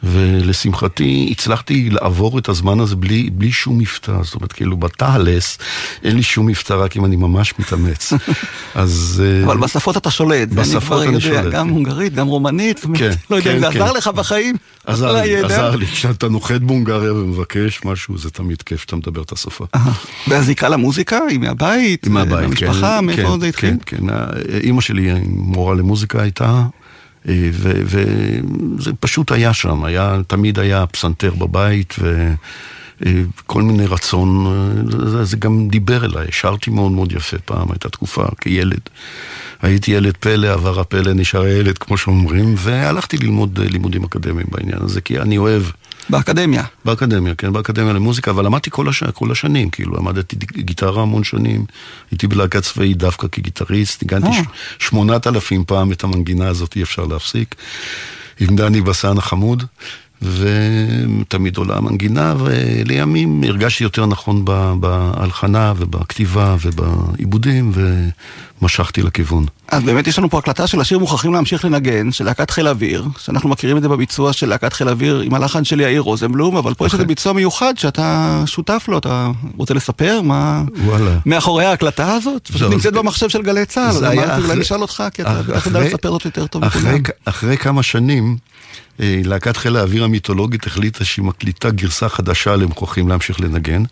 ולשמחתי 0.04 1.28
הצלחתי 1.32 1.90
לעבור 1.90 2.40
את 2.40 2.50
הזמן 2.50 2.80
הזה 2.80 2.96
בלי, 2.96 3.30
בלי 3.30 3.52
שום 3.52 3.78
מבטא, 3.78 4.24
זאת 4.24 4.36
אומרת, 4.36 4.52
כאילו 4.52 4.78
בתהלס 4.78 5.58
אין 6.04 6.16
לי 6.16 6.24
שום 6.24 6.46
מבטא, 6.46 6.74
רק 6.74 6.98
אם 6.98 7.06
אני 7.06 7.16
ממש 7.16 7.54
מתאמץ. 7.60 8.14
אז... 8.76 9.24
אה, 9.26 9.46
אבל 9.46 9.58
בשפות 9.58 9.98
אתה 9.98 10.12
שולט, 10.12 10.50
בשפות 10.50 11.02
אני 11.04 11.14
יודע, 11.14 11.20
שולט. 11.20 11.54
גם 11.54 11.68
כן. 11.68 11.74
הונגרית, 11.74 12.14
גם 12.14 12.28
רומנית, 12.28 12.86
כן, 12.94 13.12
לא 13.30 13.36
יודע 13.36 13.50
כן, 13.50 13.56
אם 13.56 13.62
זה 13.62 13.68
כן. 13.74 13.82
עזר 13.82 13.92
לך 13.92 14.08
בחיים. 14.08 14.56
עזר 14.86 15.22
לי, 15.22 15.28
ידע. 15.28 15.46
עזר 15.46 15.76
לי. 15.76 15.86
כשאתה 15.86 16.30
נוחת 16.30 16.62
בהונגריה 16.62 17.14
ומבקש 17.14 17.82
משהו, 17.86 18.18
זה 18.18 18.30
תמיד 18.30 18.62
כיף 18.62 18.82
שאתה 18.82 18.96
מדבר 18.96 19.22
את 19.22 19.32
השפה. 19.32 19.66
והזיקה 20.28 20.70
למוזיקה 20.70 21.20
היא 21.30 21.40
מהבית? 21.40 22.08
מהבית, 22.08 22.34
כן. 22.34 22.66
מהמשפחה? 22.66 23.02
מאיפה 23.02 23.34
כן, 23.34 23.40
זה 23.40 23.48
התחיל? 23.48 23.74
כן, 23.86 24.08
כן. 24.08 24.14
אימא 24.64 24.82
שלי 24.82 25.12
מורה 25.26 25.76
למוזיקה 25.76 26.22
הייתה, 26.22 26.46
אה, 26.46 26.66
וזה 27.54 28.92
פשוט 29.00 29.32
היה 29.32 29.54
שם, 29.54 29.84
היה, 29.84 30.18
תמיד 30.28 30.60
היה 30.60 30.86
פסנתר 30.86 31.34
בבית, 31.34 31.96
וכל 33.02 33.62
מיני 33.62 33.86
רצון, 33.86 34.46
אה, 34.48 35.10
זה, 35.10 35.24
זה 35.24 35.38
גם 35.38 35.68
דיבר 35.70 36.06
אליי, 36.06 36.28
שרתי 36.32 36.70
מאוד 36.70 36.92
מאוד 36.92 37.12
יפה 37.12 37.38
פעם, 37.46 37.72
הייתה 37.72 37.90
תקופה 37.90 38.24
כילד. 38.42 38.80
הייתי 39.62 39.92
ילד 39.92 40.18
פלא, 40.20 40.48
עבר 40.48 40.80
הפלא, 40.80 41.14
נשאר 41.14 41.48
ילד, 41.48 41.78
כמו 41.78 41.98
שאומרים, 41.98 42.54
והלכתי 42.58 43.18
ללמוד 43.18 43.60
אה, 43.60 43.68
לימודים 43.68 44.04
אקדמיים 44.04 44.48
בעניין 44.52 44.80
הזה, 44.82 45.02
כי 45.02 45.20
אני 45.20 45.38
אוהב. 45.38 45.64
באקדמיה. 46.10 46.64
באקדמיה, 46.86 47.36
כן, 47.36 47.54
באקדמיה 47.54 47.94
למוזיקה, 47.94 48.32
אבל 48.32 48.46
למדתי 48.46 48.70
כל, 48.72 48.90
הש... 48.90 49.04
כל 49.04 49.32
השנים, 49.32 49.70
כאילו, 49.70 49.98
למדתי 49.98 50.36
גיטרה 50.58 51.02
המון 51.02 51.24
שנים, 51.24 51.66
הייתי 52.12 52.28
בלהקה 52.28 52.62
צבאית 52.62 52.98
דווקא 52.98 53.28
כגיטריסט, 53.32 54.04
ניגנתי 54.04 54.38
אה. 54.38 54.44
שמונת 54.80 55.28
אלפים 55.28 55.64
פעם 55.68 55.92
את 55.92 56.04
המנגינה 56.04 56.48
הזאת, 56.48 56.76
אי 56.76 56.84
אפשר 56.84 57.06
להפסיק, 57.06 57.56
עם 58.40 58.56
דני 58.56 58.82
בסן 58.82 59.18
החמוד, 59.18 59.64
ותמיד 60.22 61.58
עולה 61.58 61.78
המנגינה, 61.78 62.34
ולימים 62.40 63.44
הרגשתי 63.44 63.84
יותר 63.84 64.06
נכון 64.06 64.46
בהלחנה 64.80 65.74
ובכתיבה 65.78 66.56
ובעיבודים, 66.62 67.72
ומשכתי 68.62 69.02
לכיוון. 69.02 69.46
אז 69.68 69.84
באמת 69.84 70.08
יש 70.08 70.20
לנו 70.20 70.30
פה 70.30 70.40
הקלטה 70.40 70.68
של 70.68 70.82
השיר 70.82 71.00
מוכרחים 71.00 71.34
להמשיך 71.34 71.66
לנגן, 71.66 72.12
של 72.12 72.26
להקת 72.26 72.50
חיל 72.50 72.68
האוויר, 72.68 73.06
שאנחנו 73.18 73.50
מכירים 73.50 73.78
את 73.78 73.82
זה 73.82 73.90
בביצוע 73.90 74.34
של 74.34 74.50
להקת 74.50 74.74
חיל 74.74 74.88
האוויר 74.88 75.20
עם 75.20 75.34
הלחן 75.34 75.64
של 75.64 75.80
יאיר 75.80 76.02
רוזנבלום, 76.02 76.58
אבל 76.58 76.74
פה 76.74 76.86
יש 76.86 76.94
איזה 76.94 77.06
ביצוע 77.06 77.34
מיוחד 77.34 77.74
שאתה 77.78 78.44
שותף 78.46 78.86
לו, 78.88 78.98
אתה 78.98 79.32
רוצה 79.58 79.74
לספר 79.74 80.22
מה 80.22 80.64
וואלה. 80.86 81.18
מאחורי 81.26 81.66
ההקלטה 81.66 82.14
הזאת? 82.14 82.48
פשוט 82.48 82.60
זהו. 82.60 82.70
נמצאת 82.70 82.94
במחשב 82.94 83.30
של 83.30 83.42
גלי 83.42 83.66
צה"ל, 83.66 83.92
זה 83.92 84.12
אמרתי 84.12 84.42
אולי 84.42 84.60
נשאל 84.60 84.82
אותך, 84.82 85.04
כי 85.14 85.22
אתה 85.22 85.42
יודע 85.66 85.80
לספר 85.80 86.12
זאת 86.12 86.26
יותר 86.26 86.48
טוב 86.48 86.64
אחרי, 86.64 86.82
מכולם. 86.82 87.04
אחרי 87.26 87.58
כמה 87.58 87.84
שנים, 87.84 88.38
להקת 89.00 89.58
חיל 89.58 89.76
האוויר 89.76 90.04
המיתולוגית 90.04 90.68
החליטה 90.68 91.06
שהיא 91.06 91.26
מקליטה 91.26 91.70
גרסה 91.70 92.10
חדשה 92.10 92.56
למוכרחים 92.56 93.08
להמשיך 93.08 93.42
לנגן. 93.42 93.84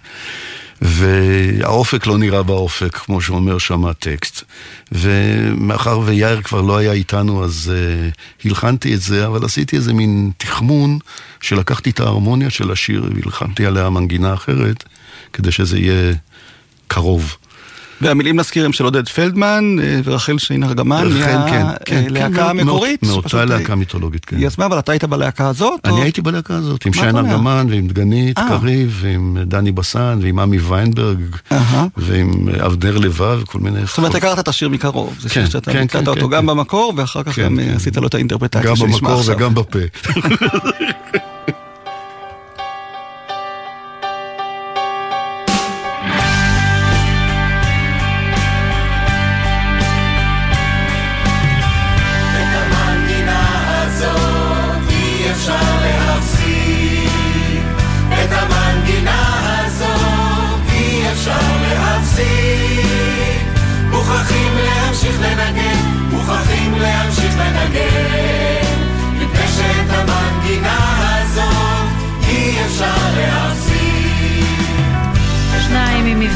והאופק 0.82 2.08
לא 2.08 2.18
נראה 2.18 2.44
באופק, 2.44 2.96
כמו 2.96 3.22
שאומר 3.22 3.58
שם 3.58 3.86
הטקסט. 3.86 4.44
ומאחר 4.92 6.00
ויאיר 6.00 6.42
כבר 6.42 6.62
לא 6.62 6.78
היה 6.78 6.92
איתנו, 6.92 7.44
אז 7.44 7.72
uh, 7.74 8.46
הלחנתי 8.46 8.94
את 8.94 9.02
זה, 9.02 9.28
אבל 9.28 9.46
עשיתי 9.46 9.76
איזה 9.76 9.94
מין 9.94 10.32
תחמון, 10.38 11.00
שלקחתי 11.42 11.90
את 11.90 12.00
ההרמוניה 12.00 12.50
של 12.50 12.72
השיר 12.72 13.10
והלחנתי 13.16 13.66
עליה 13.66 13.90
מנגינה 13.90 14.34
אחרת, 14.34 14.84
כדי 15.34 15.52
שזה 15.52 15.80
יהיה 15.80 16.14
קרוב. 16.88 17.38
והמילים 18.02 18.40
נזכיר 18.40 18.66
הם 18.66 18.74
של 18.74 18.84
עודד 18.84 19.10
פלדמן 19.10 19.76
אה, 19.82 20.00
ורחל 20.04 20.38
כן, 21.20 21.38
כן, 21.50 21.66
כן, 21.86 22.04
מהלהקה 22.04 22.36
כן, 22.36 22.60
המקורית. 22.60 23.04
מאותה 23.04 23.40
אה, 23.40 23.46
להקה 23.46 23.76
מיתולוגית, 23.76 24.26
כן. 24.26 24.38
היא 24.38 24.48
אבל 24.66 24.80
אתה 24.80 24.92
היית 24.92 25.04
בלהקה 25.04 25.48
הזאת? 25.48 25.80
או- 25.88 25.96
אני 25.96 26.02
הייתי 26.02 26.22
בלהקה 26.22 26.56
הזאת, 26.56 26.86
עם 26.86 26.92
אומר? 27.18 27.32
ארגמן 27.32 27.68
ועם 27.70 27.88
דגנית 27.88 28.38
אה. 28.38 28.48
קריב 28.50 28.98
ועם 29.02 29.38
דני 29.46 29.72
בסן 29.72 30.20
ועם 30.22 30.40
עמי 30.40 30.58
ויינברג. 30.58 31.20
ועם 31.98 32.50
אבנר 32.66 32.98
לבב 32.98 33.40
וכל 33.42 33.60
מיני... 33.60 33.80
זאת 33.86 33.98
אומרת, 33.98 34.16
הכרת 34.16 34.40
את 34.40 34.48
השיר 34.48 34.70
מקרוב. 34.70 35.16
זה 35.20 35.30
כן, 35.30 35.34
שיר 35.34 35.46
שאתה 35.50 35.74
כן, 35.74 35.82
ביצעת 35.82 36.04
כן, 36.04 36.10
אותו 36.10 36.22
כן, 36.22 36.32
גם 36.32 36.42
כן. 36.42 36.46
במקור, 36.48 36.94
ואחר 36.98 37.24
כך 37.24 37.36
כן, 37.36 37.44
גם 37.44 37.60
עשית 37.76 37.98
לו 37.98 38.08
את 38.08 38.14
האינטרפרטציה 38.14 38.62
גם 38.62 38.76
שנשמע 38.76 39.10
במקור 39.10 39.20
עכשיו. 39.20 39.36
וגם 39.36 39.54
בפה. 39.54 39.80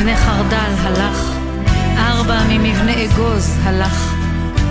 ממבנה 0.02 0.18
חרדל 0.18 0.74
הלך, 0.78 1.32
ארבע 1.98 2.40
ממבנה 2.50 2.92
אגוז 3.06 3.58
הלך, 3.64 4.14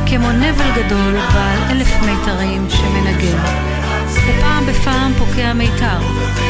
כמו 0.07 0.33
נבל 0.33 0.71
גדול 0.77 1.15
בעל 1.35 1.59
אלף 1.71 1.89
מיתרים 2.03 2.67
שמנגן. 2.71 3.39
ופעם 4.09 4.67
בפעם 4.67 5.13
פוקע 5.19 5.53
מיתר, 5.53 5.99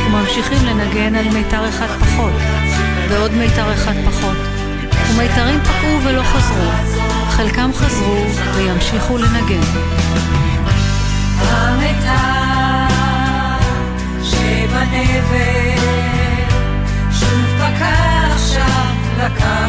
וממשיכים 0.07 0.67
לנגן 0.67 1.15
על 1.15 1.29
מיתר 1.29 1.69
אחד 1.69 1.87
פחות, 1.87 2.33
ועוד 3.09 3.33
מיתר 3.33 3.75
אחד 3.75 3.95
פחות. 4.07 4.37
ומיתרים 5.11 5.61
פקעו 5.61 6.01
ולא 6.05 6.23
חזרו, 6.23 6.71
חלקם 7.31 7.71
חזרו 7.75 8.25
וימשיכו 8.55 9.19
לנגן. 9.19 9.63
המיתר 11.39 12.95
שבנבל 14.23 16.10
עכשיו, 18.61 18.95
לקח. 19.19 19.61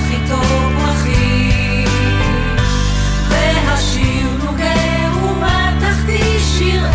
והשיר 3.30 4.28
נוגה 4.44 4.74
ומתחתי 5.16 6.40
שיר 6.40 6.86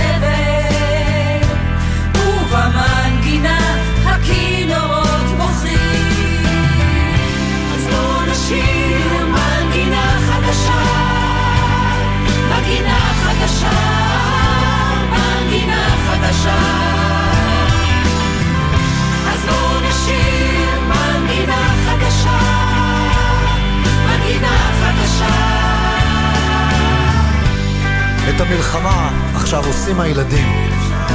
את 28.36 28.40
המלחמה 28.40 29.10
עכשיו 29.34 29.66
עושים 29.66 30.00
הילדים. 30.00 30.70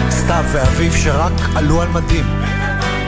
סתיו 0.09 0.45
ואביב 0.51 0.93
שרק 0.95 1.31
עלו 1.55 1.81
על 1.81 1.87
מדים. 1.87 2.25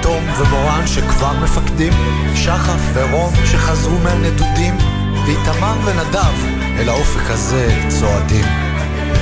תום 0.02 0.24
ומורן 0.38 0.88
שכבר 0.88 1.34
מפקדים. 1.44 1.94
שחף 2.36 2.80
ורום 2.94 3.34
שחזרו 3.46 4.00
מהנדודים. 4.00 4.78
ואיתמר 5.26 5.74
ונדב 5.86 6.34
אל 6.80 6.90
האופק 6.90 7.30
הזה 7.30 7.80
צועדים. 7.88 8.46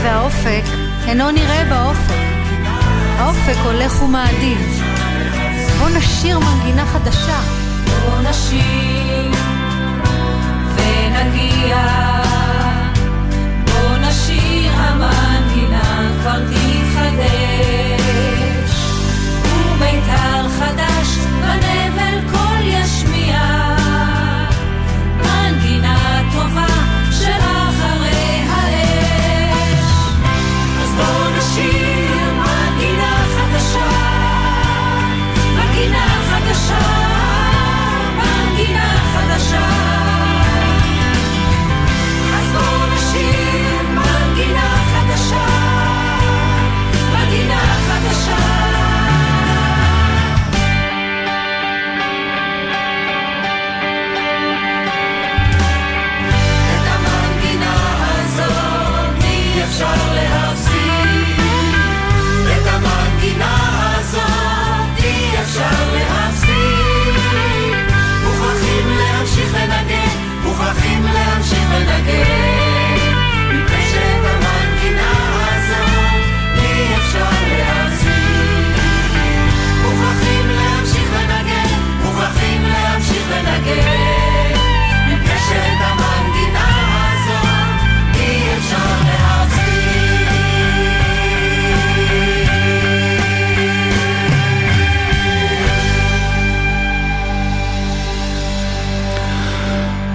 והאופק 0.03 0.63
אינו 1.07 1.31
נראה 1.31 1.65
באופק. 1.69 2.21
האופק 3.17 3.57
הולך 3.63 4.03
ומאדים. 4.03 4.57
בוא 5.79 5.89
נשיר 5.89 6.39
מנגינה 6.39 6.85
חדשה. 6.85 7.39
בוא 8.05 8.29
נשיר 8.29 9.31
ונגיע. 10.75 12.20
כבר 16.21 16.39
תתחדש. 16.39 18.01
ומיתר 19.43 20.40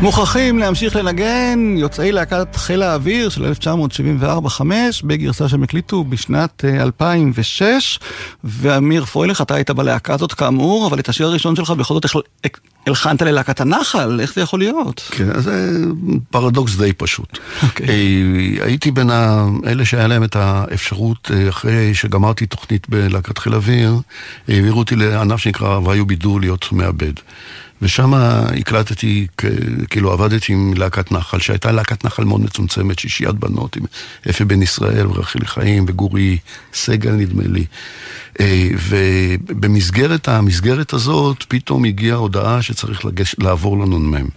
מוכרחים 0.06 0.58
להמשיך 0.58 0.96
לנגן 0.96 1.74
יוצאי 1.78 2.12
להקת 2.12 2.56
חיל 2.56 2.82
האוויר 2.82 3.28
של 3.28 3.52
1974-5 3.52 4.60
בגרסה 5.04 5.48
שהם 5.48 5.62
הקליטו 5.62 6.04
בשנת 6.04 6.64
אה, 6.64 6.82
2006 6.82 7.98
ואמיר 8.44 9.04
פרוילך 9.04 9.40
אתה 9.40 9.54
היית 9.54 9.70
בלהקה 9.70 10.14
הזאת 10.14 10.32
כאמור 10.32 10.86
אבל 10.86 10.98
את 10.98 11.08
השיר 11.08 11.26
הראשון 11.26 11.56
שלך 11.56 11.70
בכל 11.70 11.94
זאת 11.94 12.06
הלחנת 12.86 13.22
ללהקת 13.22 13.60
הנחל 13.60 14.20
איך 14.20 14.34
זה 14.34 14.40
יכול 14.40 14.58
להיות? 14.58 15.08
כן, 15.10 15.40
זה 15.40 15.84
פרדוקס 16.30 16.76
די 16.76 16.92
פשוט. 16.92 17.38
אוקיי. 17.62 17.86
אה, 17.88 18.64
הייתי 18.66 18.90
בין 18.90 19.10
אלה 19.66 19.84
שהיה 19.84 20.06
להם 20.06 20.24
את 20.24 20.36
האפשרות, 20.36 21.30
אה, 21.34 21.48
אחרי 21.48 21.94
שגמרתי 21.94 22.46
תוכנית 22.46 22.88
בלהקת 22.88 23.38
חיל 23.38 23.54
אוויר, 23.54 23.94
העבירו 24.48 24.78
אותי 24.78 24.96
לענף 24.96 25.40
שנקרא 25.40 25.78
"והיו 25.78 26.06
בידור 26.06 26.40
להיות 26.40 26.72
מעבד". 26.72 27.12
ושם 27.82 28.14
הקלטתי, 28.14 29.26
כאילו 29.90 30.12
עבדתי 30.12 30.52
עם 30.52 30.74
להקת 30.76 31.12
נחל, 31.12 31.38
שהייתה 31.38 31.72
להקת 31.72 32.04
נחל 32.04 32.24
מאוד 32.24 32.40
מצומצמת, 32.40 32.98
שישיית 32.98 33.34
בנות, 33.34 33.76
עם 33.76 33.82
אפי 34.30 34.44
בן 34.44 34.62
ישראל 34.62 35.06
ורחלי 35.06 35.46
חיים 35.46 35.84
וגורי 35.88 36.38
סגל 36.74 37.10
נדמה 37.12 37.42
לי. 37.46 37.64
אה, 38.40 38.68
ובמסגרת 38.88 40.28
המסגרת 40.28 40.92
הזאת, 40.92 41.44
פתאום 41.48 41.84
הגיעה 41.84 42.16
הודעה 42.16 42.62
שצריך 42.62 43.04
לגש, 43.04 43.34
לעבור 43.38 43.78
לנ"מ. 43.78 44.28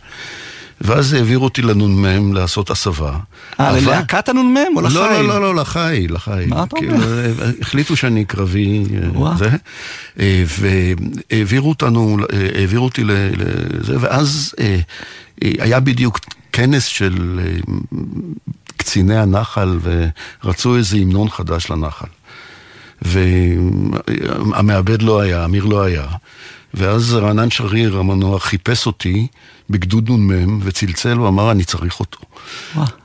ואז 0.82 1.14
העבירו 1.14 1.44
אותי 1.44 1.62
לנ"מ 1.62 2.34
לעשות 2.34 2.70
הסבה. 2.70 3.18
אה, 3.60 3.72
ללהקת 3.72 4.30
הנ"מ 4.30 4.58
או 4.76 4.82
לחי? 4.82 4.94
לא, 4.94 5.12
לא, 5.12 5.28
לא, 5.28 5.42
לא, 5.42 5.56
לחי, 5.56 6.08
לחי. 6.10 6.46
מה 6.48 6.64
אתה 6.64 6.76
כאילו, 6.76 6.94
אומר? 6.94 7.26
אה, 7.26 7.32
החליטו 7.62 7.96
שאני 7.96 8.26
קרבי, 8.26 8.84
אה. 9.16 9.38
זה, 9.38 9.50
אה, 10.20 10.44
והעבירו 11.30 11.70
אותנו, 11.70 12.18
אה, 12.34 12.50
העבירו 12.56 12.86
אותי 12.86 13.04
לזה, 13.04 13.96
ואז 14.00 14.56
אה, 14.60 14.80
אה, 15.44 15.52
היה 15.60 15.80
בדיוק 15.80 16.20
כנס 16.52 16.86
של 16.86 17.40
אה, 17.44 17.74
קציני 18.78 19.18
הנחל, 19.18 19.80
ורצו 20.44 20.76
איזה 20.76 20.98
המנון 20.98 21.30
חדש 21.30 21.70
לנחל. 21.70 22.08
והמעבד 23.02 25.02
לא 25.02 25.22
היה, 25.22 25.46
אמיר 25.46 25.66
לא 25.66 25.84
היה. 25.84 26.06
ואז 26.74 27.14
רענן 27.14 27.50
שריר 27.50 27.98
המנוח 27.98 28.46
חיפש 28.46 28.88
אותי 28.88 29.28
בגדוד 29.70 30.10
נ"מ 30.12 30.60
וצלצל 30.64 31.20
ואמר 31.20 31.52
אני 31.52 31.64
צריך 31.64 32.00
אותו. 32.00 32.20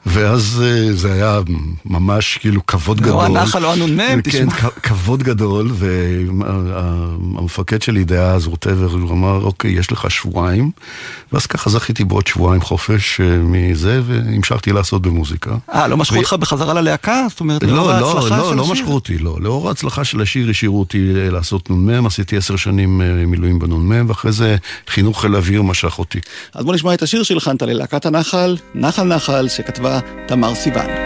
ואז 0.07 0.62
אה, 0.66 0.92
זה 0.92 1.12
היה 1.12 1.40
ממש 1.85 2.38
כאילו 2.40 2.66
כבוד 2.66 3.00
לא 3.00 3.07
גדול. 3.07 3.24
הנחל, 3.24 3.59
לא 3.59 3.72
הנ"מ, 3.72 3.96
כן, 3.98 4.20
תשמע. 4.20 4.50
כ- 4.50 4.79
כבוד 4.83 5.22
גדול, 5.22 5.70
והמפקד 6.68 7.83
שלי 7.83 8.05
דאז, 8.05 8.46
רוטבר, 8.46 8.90
הוא 8.92 9.11
אמר, 9.11 9.40
אוקיי, 9.44 9.70
יש 9.70 9.92
לך 9.92 10.11
שבועיים, 10.11 10.70
ואז 11.33 11.46
ככה 11.46 11.70
זכיתי 11.70 12.05
בעוד 12.05 12.27
שבועיים 12.27 12.62
חופש 12.62 13.20
אה, 13.20 13.37
מזה, 13.38 14.00
והמשכתי 14.07 14.72
לעשות 14.72 15.03
במוזיקה. 15.03 15.57
אה, 15.74 15.88
לא 15.88 15.96
משכו 15.96 16.14
ו- 16.14 16.18
אותך 16.18 16.33
בחזרה 16.33 16.74
ללהקה? 16.74 17.27
זאת 17.31 17.40
אומרת, 17.40 17.62
לאור 17.62 17.77
לא, 17.92 18.00
לא, 18.00 18.16
ההצלחה 18.18 18.37
לא, 18.38 18.50
של 18.50 18.57
לא 18.57 18.62
השיר? 18.62 18.72
משכו 18.74 18.92
אותי, 18.92 19.18
לא. 19.18 19.37
לאור 19.40 19.68
ההצלחה 19.68 20.05
של 20.05 20.20
השיר 20.22 20.50
השאירו 20.50 20.79
אותי 20.81 21.12
אה, 21.16 21.31
לעשות 21.31 21.70
נ"מ, 21.70 22.07
עשיתי 22.07 22.37
עשר 22.37 22.57
שנים 22.57 23.00
מילואים 23.27 23.59
בנ"מ, 23.59 24.09
ואחרי 24.09 24.33
זה 24.33 24.57
חינוך 24.88 25.20
חיל 25.20 25.35
האוויר 25.35 25.62
משך 25.62 25.98
אותי. 25.98 26.18
אז 26.54 26.64
בוא 26.64 26.74
נשמע 26.74 26.94
את 26.94 27.02
השיר 27.02 27.22
שהלחנת 27.22 27.62
ללהקת 27.62 28.06
הנחל, 28.06 28.56
נחל 28.74 29.04
נחל, 29.04 29.48
שכתבה 29.48 30.00
תמר 30.26 30.54
סיוון. 30.54 31.03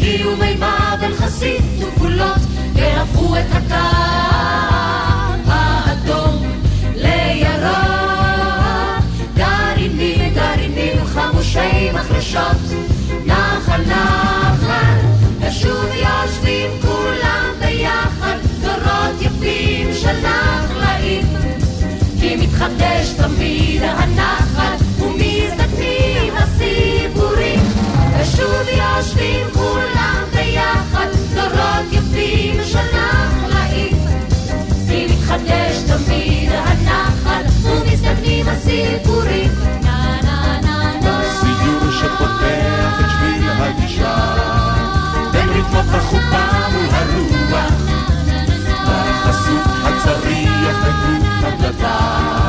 והגיעו 0.00 0.36
מימיו 0.36 0.98
אל 1.02 1.14
חסית 1.14 1.62
וגבולות, 1.78 2.38
והפכו 2.74 3.36
את 3.36 3.44
הקו 3.52 3.74
האדום 5.46 6.42
לירוק. 6.94 7.70
גרעינים, 9.36 10.34
גרעינים 10.34 11.04
חמושי 11.04 11.92
מחרשות, 11.94 12.56
נחל 13.26 13.82
נחל, 13.86 14.96
ושוב 15.40 15.86
יושבים 15.94 16.70
כולם 16.82 17.52
ביחד, 17.60 18.36
דורות 18.60 19.20
יפים 19.20 19.94
של 19.94 20.16
נחלאים. 20.20 21.26
כי 22.20 22.36
מתחדש 22.36 23.08
תמיד 23.16 23.82
הנחל, 23.82 24.79
ושוב 28.32 28.68
יושבים 28.68 29.46
כולם 29.52 30.24
ביחד, 30.32 31.06
לא 31.36 31.42
דורות 31.42 31.92
יפים 31.92 32.64
של 32.64 32.78
נחלאים. 32.78 33.96
כי 34.88 35.06
מתחדש 35.06 35.76
תמיד 35.86 36.50
הנחל, 36.52 37.42
ומזדקנים 37.62 38.48
הסיפורים. 38.48 39.50
נה 39.82 40.20
נה 40.22 40.60
נה 40.62 40.92
נה 41.02 41.22
סיור 41.40 41.90
שפותח 41.90 43.00
את 43.00 43.10
שביל 43.10 43.50
הגישה, 43.50 44.16
בין 45.32 45.48
רתמות 45.48 45.94
החופה 45.94 46.68
מול 46.72 46.86
הרוח, 46.90 47.72
בחסות 48.84 49.66
הצריח 49.84 50.76
בגוף 50.84 51.44
הדלתה. 51.44 52.39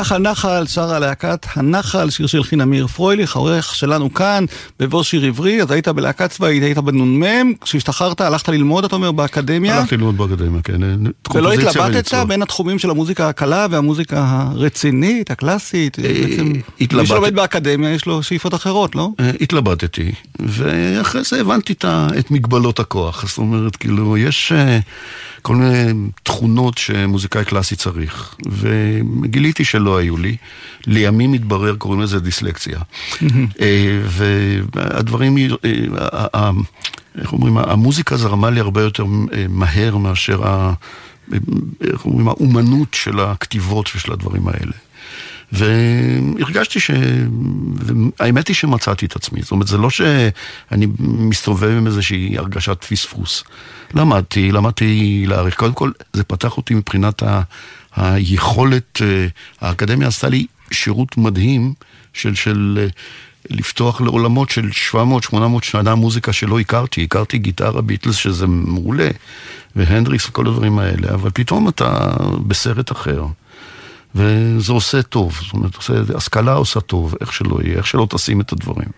נחל 0.00 0.18
נחל 0.18 0.66
שרה 0.66 0.98
להקת 0.98 1.46
הנחל, 1.54 2.10
שיר 2.10 2.26
של 2.26 2.44
חין 2.44 2.60
אמיר 2.60 2.86
פרויליך, 2.86 3.36
העורך 3.36 3.74
שלנו 3.74 4.14
כאן, 4.14 4.44
בבוא 4.80 5.02
שיר 5.02 5.24
עברי, 5.24 5.62
אז 5.62 5.70
היית 5.70 5.88
בלהקה 5.88 6.28
צבאית, 6.28 6.62
היית 6.62 6.78
בנ"מ, 6.78 7.52
כשהשתחררת 7.60 8.20
הלכת 8.20 8.48
ללמוד, 8.48 8.84
אתה 8.84 8.96
אומר, 8.96 9.12
באקדמיה. 9.12 9.78
הלכתי 9.78 9.96
ללמוד 9.96 10.16
באקדמיה, 10.16 10.62
כן. 10.62 10.82
ולא 10.82 11.10
קומפוזיציה 11.22 11.70
התלבטת 11.70 11.94
וניצוח. 11.94 12.22
בין 12.22 12.42
התחומים 12.42 12.78
של 12.78 12.90
המוזיקה 12.90 13.28
הקלה 13.28 13.66
והמוזיקה 13.70 14.24
הרצינית, 14.28 15.30
הקלאסית? 15.30 15.98
בעצם, 15.98 16.52
מי. 16.92 17.06
שלומד 17.06 17.34
באקדמיה 17.34 17.90
יש 17.90 18.06
לו 18.06 18.22
שאיפות 18.22 18.54
אחרות, 18.54 18.94
לא? 18.94 19.10
אה, 19.20 19.30
התלבטתי, 19.40 20.12
ואחרי 20.38 21.22
זה 21.24 21.40
הבנתי 21.40 21.74
את 22.18 22.30
מגבלות 22.30 22.80
הכוח. 22.80 23.28
זאת 23.28 23.38
אומרת, 23.38 23.76
כאילו, 23.76 24.16
יש 24.16 24.52
אה, 24.52 24.78
כל 25.48 25.56
מיני 25.56 25.92
תכונות 26.22 26.78
שמוזיקאי 26.78 27.44
קלאסי 27.44 27.76
צריך, 27.76 28.34
וגיליתי 28.48 29.64
שלא 29.64 29.96
היו 29.96 30.16
לי. 30.16 30.36
לימים 30.86 31.32
התברר, 31.32 31.76
קוראים 31.76 32.00
לזה 32.00 32.20
דיסלקציה. 32.20 32.78
אה, 33.60 34.00
והדברים, 34.74 35.36
אה, 35.38 35.44
ה- 36.00 36.38
ה- 36.38 36.50
איך 37.20 37.32
אומרים, 37.32 37.58
המוזיקה 37.58 38.16
זרמה 38.16 38.50
לי 38.50 38.60
הרבה 38.60 38.82
יותר 38.82 39.02
אה, 39.32 39.46
מהר 39.48 39.96
מאשר. 39.96 40.42
איך 41.80 42.04
אומרים, 42.04 42.28
האומנות 42.28 42.94
של 42.94 43.20
הכתיבות 43.20 43.90
ושל 43.96 44.12
הדברים 44.12 44.48
האלה. 44.48 44.72
והרגשתי 45.52 46.80
ש... 46.80 46.90
והאמת 47.74 48.48
היא 48.48 48.56
שמצאתי 48.56 49.06
את 49.06 49.16
עצמי. 49.16 49.42
זאת 49.42 49.50
אומרת, 49.50 49.66
זה 49.66 49.78
לא 49.78 49.90
שאני 49.90 50.86
מסתובב 50.98 51.70
עם 51.70 51.86
איזושהי 51.86 52.38
הרגשת 52.38 52.84
פספוס. 52.84 53.44
למדתי, 53.94 54.52
למדתי 54.52 55.24
להעריך. 55.26 55.54
קודם 55.54 55.72
כל, 55.72 55.90
זה 56.12 56.24
פתח 56.24 56.56
אותי 56.56 56.74
מבחינת 56.74 57.22
ה... 57.22 57.42
היכולת, 57.98 59.02
אה, 59.02 59.26
האקדמיה 59.60 60.08
עשתה 60.08 60.28
לי 60.28 60.46
שירות 60.70 61.16
מדהים 61.16 61.74
של, 62.12 62.34
של 62.34 62.78
אה, 62.82 62.86
לפתוח 63.50 64.00
לעולמות 64.00 64.50
של 64.50 64.68
700-800 64.92 65.36
שנה 65.62 65.94
מוזיקה 65.94 66.32
שלא 66.32 66.60
הכרתי. 66.60 67.04
הכרתי 67.04 67.38
גיטרה 67.38 67.82
ביטלס 67.82 68.16
שזה 68.16 68.46
מעולה, 68.46 69.08
והנדריקס 69.76 70.28
וכל 70.28 70.46
הדברים 70.46 70.78
האלה, 70.78 71.14
אבל 71.14 71.30
פתאום 71.34 71.68
אתה 71.68 72.06
בסרט 72.46 72.92
אחר. 72.92 73.24
וזה 74.18 74.72
עושה 74.72 75.02
טוב, 75.02 75.38
זאת 75.44 75.52
אומרת, 75.54 75.74
עושה, 75.74 75.92
השכלה 76.16 76.52
עושה 76.52 76.80
טוב, 76.80 77.14
איך 77.20 77.32
שלא 77.32 77.58
יהיה, 77.64 77.76
איך 77.76 77.86
שלא 77.86 78.06
תשים 78.10 78.40
את 78.40 78.52
הדברים. 78.52 78.88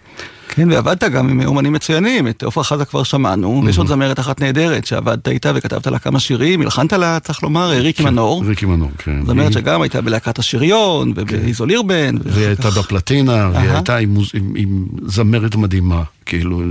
כן, 0.49 0.73
ועבדת 0.73 1.05
גם 1.05 1.29
עם 1.29 1.47
אומנים 1.47 1.73
מצוינים, 1.73 2.29
את 2.29 2.43
עופרה 2.43 2.65
חזה 2.65 2.85
כבר 2.85 3.03
שמענו, 3.03 3.63
ויש 3.67 3.79
עוד 3.79 3.87
זמרת 3.87 4.21
אחת 4.21 4.41
נהדרת 4.41 4.87
שעבדת 4.87 5.29
איתה 5.29 5.53
וכתבת 5.55 5.87
לה 5.87 5.99
כמה 5.99 6.21
שירים, 6.21 6.63
הלחנת 6.63 6.93
לה, 6.93 7.21
צריך 7.21 7.43
לומר, 7.43 7.69
ריקי 7.71 8.03
מנור. 8.05 8.45
ריקי 8.47 8.67
מנור, 8.67 8.91
כן. 8.99 9.27
זמרת 9.27 9.47
היא- 9.47 9.55
שגם 9.55 9.83
הייתה 9.83 10.01
בלהקת 10.01 10.39
השריון, 10.39 11.13
ובאיזול 11.17 11.71
אירבן. 11.71 12.15
והיא 12.25 12.47
הייתה 12.47 12.71
כך- 12.71 12.79
בפלטינה, 12.79 13.33
והיא 13.53 13.69
אהה. 13.69 13.75
הייתה 13.77 13.97
עם, 13.97 14.17
עם, 14.35 14.53
עם 14.57 14.85
זמרת 15.07 15.55
מדהימה, 15.57 16.03
כאילו, 16.27 16.63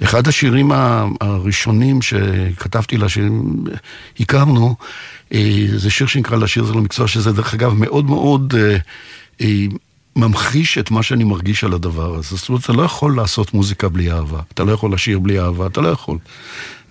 ואחד 0.00 0.28
השירים 0.28 0.72
הראשונים 1.20 2.02
שכתבתי 2.02 2.96
לה, 2.96 3.06
שהכרנו, 3.08 4.76
זה 5.76 5.90
שיר 5.90 6.06
שנקרא 6.06 6.36
לשיר 6.36 6.64
זה 6.64 6.72
למקצוע, 6.72 7.08
שזה 7.08 7.32
דרך 7.32 7.54
אגב 7.54 7.74
מאוד 7.74 8.04
מאוד 8.04 8.54
אה, 8.58 8.76
אה, 9.40 9.66
ממחיש 10.16 10.78
את 10.78 10.90
מה 10.90 11.02
שאני 11.02 11.24
מרגיש 11.24 11.64
על 11.64 11.72
הדבר 11.72 12.14
הזה. 12.14 12.36
זאת 12.36 12.48
אומרת, 12.48 12.64
אתה 12.64 12.72
לא 12.72 12.82
יכול 12.82 13.16
לעשות 13.16 13.54
מוזיקה 13.54 13.88
בלי 13.88 14.12
אהבה, 14.12 14.40
אתה 14.54 14.64
לא 14.64 14.72
יכול 14.72 14.92
לשיר 14.94 15.18
בלי 15.18 15.40
אהבה, 15.40 15.66
אתה 15.66 15.80
לא 15.80 15.88
יכול. 15.88 16.18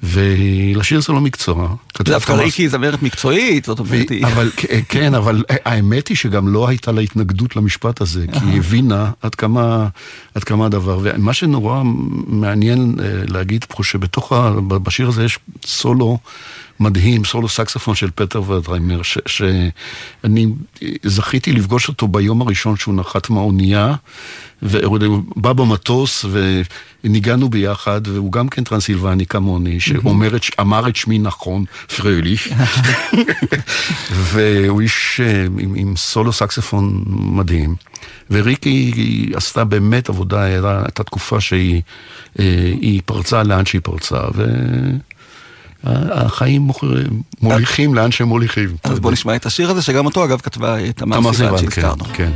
ולשיר 0.04 1.02
זה 1.02 1.14
לא 1.14 1.22
מקצוע. 1.22 1.76
דווקא 2.00 2.34
כמה- 2.34 2.44
ריקי 2.44 2.70
זמרת 2.70 3.04
מקצועית, 3.04 3.66
זאת 3.66 3.80
אומרת, 3.80 4.10
היא... 4.10 4.26
אבל 4.26 4.52
כן, 4.90 5.14
אבל 5.14 5.44
האמת 5.50 6.08
היא 6.08 6.18
שגם 6.18 6.48
לא 6.48 6.68
הייתה 6.68 6.92
לה 6.92 7.02
התנגדות 7.02 7.56
למשפט 7.56 8.02
הזה, 8.02 8.26
כי 8.34 8.40
היא 8.46 8.58
הבינה 8.60 9.12
עד 9.22 9.36
כמה, 9.36 9.88
עד 10.36 10.44
כמה 10.44 10.66
הדבר. 10.66 11.00
ומה 11.04 11.34
שנורא 11.34 11.82
מעניין 12.28 12.96
אה, 13.00 13.06
להגיד 13.28 13.66
פה, 13.70 13.84
שבתוך, 13.84 14.34
בשיר 14.68 15.08
הזה 15.08 15.24
יש 15.24 15.40
סולו 15.66 16.18
מדהים, 16.80 17.26
סולו 17.26 17.50
סקספון 17.50 17.96
של 17.96 18.10
פטר 18.16 18.42
ורדריימר, 18.46 19.02
שאני 19.26 20.48
זכיתי 21.04 21.52
לפגוש 21.52 21.88
אותו 21.88 22.08
ביום 22.08 22.42
הראשון 22.42 22.78
שהוא 22.78 22.96
נחת 22.96 23.30
מהאונייה, 23.30 23.96
והוא 24.62 25.24
בא 25.36 25.54
במטוס 25.54 26.26
וניגענו 27.04 27.50
ביחד, 27.50 28.02
והוא 28.08 28.32
גם 28.32 28.48
כן 28.48 28.64
טרנסילבני 28.64 29.26
כמוני, 29.26 29.80
שאומר 29.80 30.36
את, 30.36 30.42
את 30.88 30.96
שמי 30.96 31.20
נכון, 31.20 31.66
פרליך. 31.98 32.48
והוא 34.32 34.82
איש 34.82 35.20
אה, 35.24 35.46
עם, 35.60 35.76
עם 35.76 35.96
סולו 35.96 36.34
סקספון 36.34 37.04
מדהים. 37.08 37.76
וריקי 38.32 38.92
עשתה 39.34 39.64
באמת 39.64 40.10
עבודה, 40.10 40.42
הייתה, 40.42 41.04
תקופה 41.04 41.42
שהיא 41.42 41.82
אה, 42.40 42.74
פרצה 43.06 43.44
לאן 43.44 43.66
שהיא 43.66 43.82
פרצה, 43.84 44.20
והחיים 44.34 45.13
מוכ- 46.60 46.84
מוליכים 47.42 47.94
לאן 47.96 48.12
שהם 48.12 48.28
מוליכים. 48.28 48.70
אז 48.84 49.00
בוא 49.00 49.12
נשמע 49.12 49.36
את 49.36 49.46
השיר 49.46 49.70
הזה, 49.72 49.82
שגם 49.82 50.06
אותו 50.06 50.26
אגב 50.26 50.40
כתבה 50.42 50.76
תמר 50.96 51.34
סיוון, 51.34 51.58
כן, 51.58 51.64
שהזכרנו. 51.72 52.04
כן. 52.14 52.32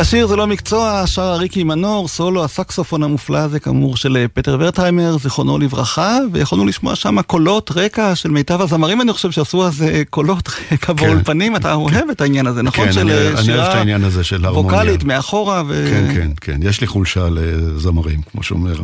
לשיר 0.00 0.26
זה 0.26 0.36
לא 0.36 0.46
מקצוע, 0.46 1.06
שר 1.06 1.36
ריקי 1.36 1.64
מנור, 1.64 2.08
סולו 2.08 2.44
הסקסופון 2.44 3.02
המופלא 3.02 3.38
הזה 3.38 3.60
כאמור 3.60 3.96
של 3.96 4.16
אה, 4.16 4.28
פטר 4.28 4.56
ורטהיימר, 4.60 5.18
זיכרונו 5.18 5.58
לברכה, 5.58 6.18
ויכולנו 6.32 6.66
לשמוע 6.66 6.94
שם 6.94 7.22
קולות 7.22 7.70
רקע 7.74 8.14
של 8.14 8.30
מיטב 8.30 8.60
הזמרים, 8.60 9.00
אני 9.00 9.12
חושב 9.12 9.30
שעשו 9.30 9.66
אז 9.66 9.82
אה, 9.82 10.02
קולות 10.10 10.48
רקע 10.72 10.92
באולפנים, 10.92 11.56
אתה 11.56 11.72
אוהב 11.72 12.10
את 12.10 12.20
העניין 12.20 12.46
הזה, 12.46 12.62
נכון? 12.62 12.86
כן, 12.86 12.92
של 12.92 13.00
אני, 13.00 13.12
אה, 13.12 13.28
אני 13.30 13.44
שירה 13.44 13.74
העניין 13.74 14.04
הזה 14.04 14.24
של 14.24 14.44
הרמוניה. 14.44 14.72
ווקאלית 14.72 15.04
מאחורה, 15.04 15.62
ו... 15.68 15.90
כן, 15.90 16.14
כן, 16.14 16.30
כן, 16.40 16.60
יש 16.62 16.80
לי 16.80 16.86
חולשה 16.86 17.28
לזמרים, 17.30 18.20
כמו 18.32 18.42
שאומר. 18.42 18.74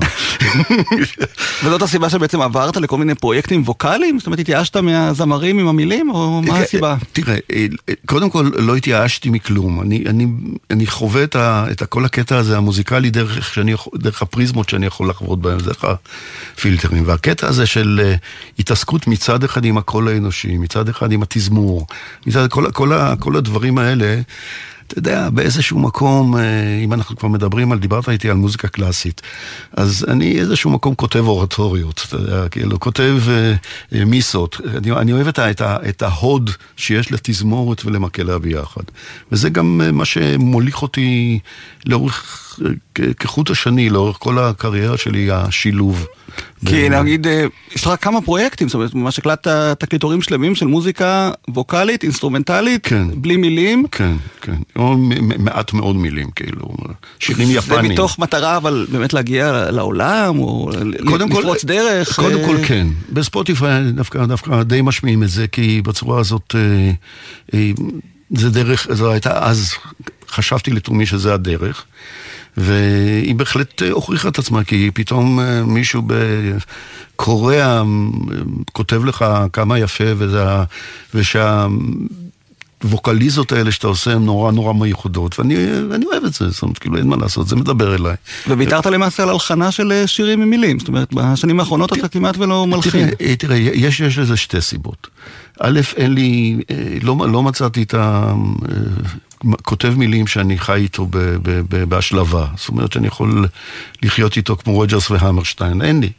וזאת 1.65 1.83
הסיבה 1.83 2.11
שבעצם 2.11 2.41
עברת 2.41 2.77
לכל 2.77 2.99
מיני 2.99 3.15
פרויקטים 3.15 3.63
ווקאליים? 3.67 4.19
זאת 4.19 4.27
אומרת, 4.27 4.39
התייאשת 4.39 4.77
מהזמרים 4.77 5.59
עם 5.59 5.69
המילים, 5.69 6.11
או 6.11 6.43
מה 6.43 6.57
כן, 6.57 6.63
הסיבה? 6.63 6.97
תראה, 7.13 7.37
אה, 7.53 7.67
קודם 8.07 8.31
כל 8.31 8.51
לא 8.59 8.77
התייאשתי 8.77 9.31
מכלום. 9.31 9.81
אני, 9.81 10.05
אני, 10.07 10.27
אני 10.71 10.87
חווה 11.07 11.25
את, 11.25 11.37
ה, 11.37 11.65
את 11.71 11.83
כל 11.83 12.05
הקטע 12.05 12.37
הזה 12.37 12.57
המוזיקלי 12.57 13.11
דרך, 13.11 13.55
שאני, 13.55 13.75
דרך 13.95 14.23
הפריזמות 14.23 14.69
שאני 14.69 14.87
יכול 14.87 15.11
לחוות 15.11 15.41
בהם, 15.41 15.59
דרך 15.59 15.85
הפילטרים. 15.85 17.03
והקטע 17.07 17.49
הזה 17.49 17.67
של 17.67 18.01
אה, 18.05 18.15
התעסקות 18.59 19.07
מצד 19.07 19.45
אחד 19.45 19.65
עם 19.65 19.79
הקול 19.79 20.09
האנושי, 20.09 20.59
מצד 20.59 20.89
אחד 20.89 21.13
עם 21.13 21.23
התזמור, 21.23 21.87
מצד 22.27 22.49
כל, 22.51 22.71
כל, 22.73 22.93
ה- 22.93 23.15
כל 23.19 23.37
הדברים 23.37 23.79
האלה. 23.79 24.21
אתה 24.87 24.99
יודע, 24.99 25.31
באיזשהו 25.31 25.79
מקום, 25.79 26.37
אה, 26.37 26.41
אם 26.85 26.93
אנחנו 26.93 27.17
כבר 27.17 27.29
מדברים 27.29 27.73
על, 27.73 27.79
דיברת 27.79 28.09
איתי 28.09 28.31
על 28.31 28.37
מוזיקה 28.37 28.69
קלאסית, 28.69 29.23
אז 29.77 30.07
אני 30.09 30.41
איזשהו 30.41 30.71
מקום 30.71 30.95
כותב 30.95 31.25
אורטוריות, 31.27 32.07
אתה 32.09 32.17
יודע, 32.17 32.49
כאילו, 32.49 32.81
כותב 32.81 33.17
אה, 33.29 33.55
אה, 33.95 34.05
מיסות. 34.05 34.61
אני, 34.77 34.93
אני 34.93 35.13
אוהב 35.13 35.29
את, 35.29 35.39
את, 35.39 35.63
את 35.63 36.03
ההוד 36.03 36.51
שיש 36.77 37.13
לתזמורת 37.13 37.85
ולמקהלה 37.85 38.39
ביחד. 38.39 38.83
וזה 39.33 39.49
גם 39.51 39.81
אה, 39.85 39.93
מה 39.93 40.05
שמוליך 40.05 40.83
אותי 40.83 41.39
לאורך, 41.87 42.46
כחוט 43.19 43.51
השני, 43.51 43.91
לאורך 43.91 44.17
כל 44.21 44.39
הקריירה 44.39 44.97
שלי, 44.97 45.29
השילוב. 45.31 46.07
כי 46.67 46.73
בין- 46.73 46.93
נגיד, 46.93 47.27
אה, 47.27 47.45
יש 47.75 47.87
לך 47.87 47.93
כמה 48.01 48.21
פרויקטים, 48.21 48.69
זאת 48.69 48.75
אומרת, 48.75 48.95
ממש 48.95 49.19
הקלטת 49.19 49.77
תקליטורים 49.79 50.23
שלמים 50.23 50.55
של 50.55 50.67
מוזיקה 50.67 51.31
ווקאלית, 51.49 52.03
אינסטרומנטלית, 52.03 52.87
כן. 52.87 53.07
בלי 53.15 53.37
מילים. 53.37 53.85
כן, 53.91 54.13
כן. 54.41 54.57
או 54.77 54.97
מעט 55.39 55.73
מאוד 55.73 55.97
מילים, 55.97 56.31
כאילו, 56.31 56.77
שירים 57.19 57.47
זה 57.49 57.53
יפניים. 57.55 57.93
מתוך 57.93 58.19
מטרה 58.19 58.57
אבל 58.57 58.87
באמת 58.91 59.13
להגיע 59.13 59.71
לעולם, 59.71 60.39
או 60.39 60.71
קודם 61.07 61.31
כל, 61.31 61.41
לפרוץ 61.41 61.65
דרך. 61.65 62.17
קודם 62.17 62.39
אה, 62.41 62.47
כל 62.47 62.57
כן. 62.67 62.87
בספוטיפיי 63.13 63.93
דווקא, 63.93 64.27
דווקא 64.27 64.63
די 64.63 64.83
משמיעים 64.83 65.23
את 65.23 65.29
זה, 65.29 65.47
כי 65.47 65.83
בצורה 65.83 66.21
הזאת 66.21 66.55
אה, 66.55 66.91
אה, 67.55 67.71
זה 68.31 68.51
דרך, 68.51 68.87
זו 68.91 69.11
הייתה 69.13 69.45
אז, 69.47 69.73
חשבתי 70.29 70.71
לתומי 70.71 71.07
שזה 71.07 71.35
הדרך. 71.35 71.85
והיא 72.57 73.35
בהחלט 73.35 73.83
אה, 73.83 73.91
הוכיחה 73.91 74.29
את 74.29 74.39
עצמה, 74.39 74.65
כי 74.65 74.91
פתאום 74.95 75.41
אה, 75.41 75.65
מישהו 75.65 76.03
בקוריאה 77.17 77.79
אה, 77.79 77.85
כותב 78.73 79.05
לך 79.05 79.25
כמה 79.53 79.79
יפה, 79.79 80.05
וזה, 80.17 80.45
ה- 80.49 80.65
ושה... 81.15 81.67
ווקליזות 82.85 83.53
האלה 83.53 83.73
שאתה 83.73 83.87
עושה 83.87 84.13
הן 84.13 84.25
נורא 84.25 84.53
נורא 84.53 84.73
מיוחדות, 84.73 85.39
ואני 85.39 85.57
אני 85.95 86.07
אוהב 86.07 86.25
את 86.25 86.35
זה, 86.35 86.49
זאת 86.49 86.63
אומרת, 86.63 86.79
כאילו 86.79 86.97
אין 86.97 87.07
מה 87.07 87.17
לעשות, 87.17 87.49
זה 87.49 87.57
מדבר 87.57 87.95
אליי. 87.95 88.15
וויתרת 88.49 88.87
למעשה 88.87 89.23
על 89.23 89.29
הלחנה 89.29 89.71
של 89.71 90.03
שירים 90.07 90.43
עם 90.43 90.51
מילים, 90.51 90.79
זאת 90.79 90.89
אומרת, 90.89 91.15
בשנים 91.15 91.61
האחרונות 91.61 91.93
אתה 91.93 92.09
כמעט 92.09 92.39
ולא 92.39 92.67
מלחין. 92.67 93.09
תראה, 93.39 93.57
אה, 93.57 93.71
יש, 93.75 94.01
לזה 94.01 94.37
שתי 94.37 94.61
סיבות. 94.61 95.07
א', 95.61 95.81
אין 95.97 96.13
לי, 96.15 96.61
לא, 97.03 97.17
לא 97.33 97.43
מצאתי 97.43 97.83
את 97.83 97.95
ה... 97.95 98.33
כותב 99.63 99.95
מילים 99.97 100.27
שאני 100.27 100.59
חי 100.59 100.75
איתו 100.75 101.07
ב, 101.07 101.19
ב, 101.19 101.61
ב, 101.69 101.85
בהשלבה. 101.85 102.47
זאת 102.57 102.69
אומרת 102.69 102.93
שאני 102.93 103.07
יכול 103.07 103.47
לחיות 104.03 104.37
איתו 104.37 104.57
כמו 104.57 104.73
רוג'רס 104.73 105.11
והמרשטיין, 105.11 105.83
אין 105.83 106.01
לי. 106.01 106.11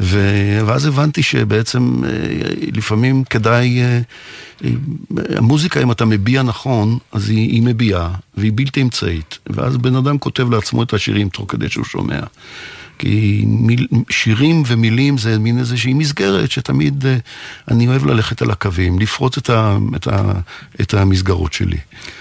ו, 0.00 0.18
ואז 0.66 0.86
הבנתי 0.86 1.22
שבעצם 1.22 2.04
אה, 2.04 2.10
לפעמים 2.72 3.24
כדאי... 3.24 3.82
אה, 3.82 4.00
אה, 4.64 4.70
המוזיקה, 5.36 5.82
אם 5.82 5.90
אתה 5.90 6.04
מביע 6.04 6.42
נכון, 6.42 6.98
אז 7.12 7.28
היא, 7.30 7.52
היא 7.52 7.62
מביעה, 7.62 8.10
והיא 8.36 8.52
בלתי 8.54 8.82
אמצעית. 8.82 9.38
ואז 9.46 9.76
בן 9.76 9.96
אדם 9.96 10.18
כותב 10.18 10.50
לעצמו 10.50 10.82
את 10.82 10.94
השירים 10.94 11.28
תוך 11.28 11.44
כדי 11.48 11.68
שהוא 11.68 11.84
שומע. 11.84 12.20
כי 12.98 13.44
מיל, 13.46 13.86
שירים 14.10 14.62
ומילים 14.66 15.18
זה 15.18 15.38
מין 15.38 15.58
איזושהי 15.58 15.94
מסגרת 15.94 16.50
שתמיד 16.50 17.06
אה, 17.06 17.16
אני 17.70 17.88
אוהב 17.88 18.06
ללכת 18.06 18.42
על 18.42 18.50
הקווים, 18.50 18.98
לפרוץ 18.98 19.38
את, 19.38 19.50
ה, 19.50 19.78
את, 19.96 20.06
ה, 20.06 20.32
את 20.80 20.94
המסגרות 20.94 21.52
שלי. 21.52 21.78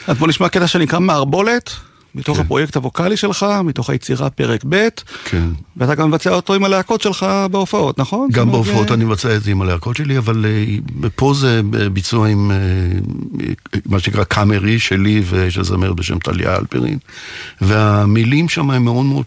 אז 0.07 0.17
בוא 0.17 0.27
נשמע 0.27 0.49
קטע 0.49 0.67
שנקרא 0.67 0.99
מערבולת, 0.99 1.71
מתוך 2.15 2.37
כן. 2.37 2.43
הפרויקט 2.43 2.75
הווקאלי 2.75 3.17
שלך, 3.17 3.45
מתוך 3.63 3.89
היצירה 3.89 4.29
פרק 4.29 4.63
ב', 4.69 4.87
כן. 5.25 5.47
ואתה 5.77 5.95
גם 5.95 6.09
מבצע 6.09 6.29
אותו 6.29 6.53
עם 6.53 6.63
הלהקות 6.63 7.01
שלך 7.01 7.25
בהופעות, 7.51 7.99
נכון? 7.99 8.29
גם 8.31 8.51
בהופעות 8.51 8.89
אה, 8.89 8.93
אני 8.93 9.05
מבצע 9.05 9.35
את 9.35 9.43
זה 9.43 9.51
עם 9.51 9.61
הלהקות 9.61 9.95
שלי, 9.95 10.17
אבל 10.17 10.45
אה, 10.45 11.09
פה 11.15 11.33
זה 11.33 11.61
ביצוע 11.93 12.27
עם 12.27 12.51
אה, 12.51 12.57
מה 13.85 13.99
שנקרא 13.99 14.23
קאמרי 14.23 14.79
שלי 14.79 15.23
ושל 15.29 15.63
זמרת 15.63 15.95
בשם 15.95 16.19
טליה 16.19 16.55
אלפרין. 16.55 16.97
והמילים 17.61 18.49
שם 18.49 18.71
הן 18.71 18.83
מאוד 18.83 19.05
מאוד 19.05 19.25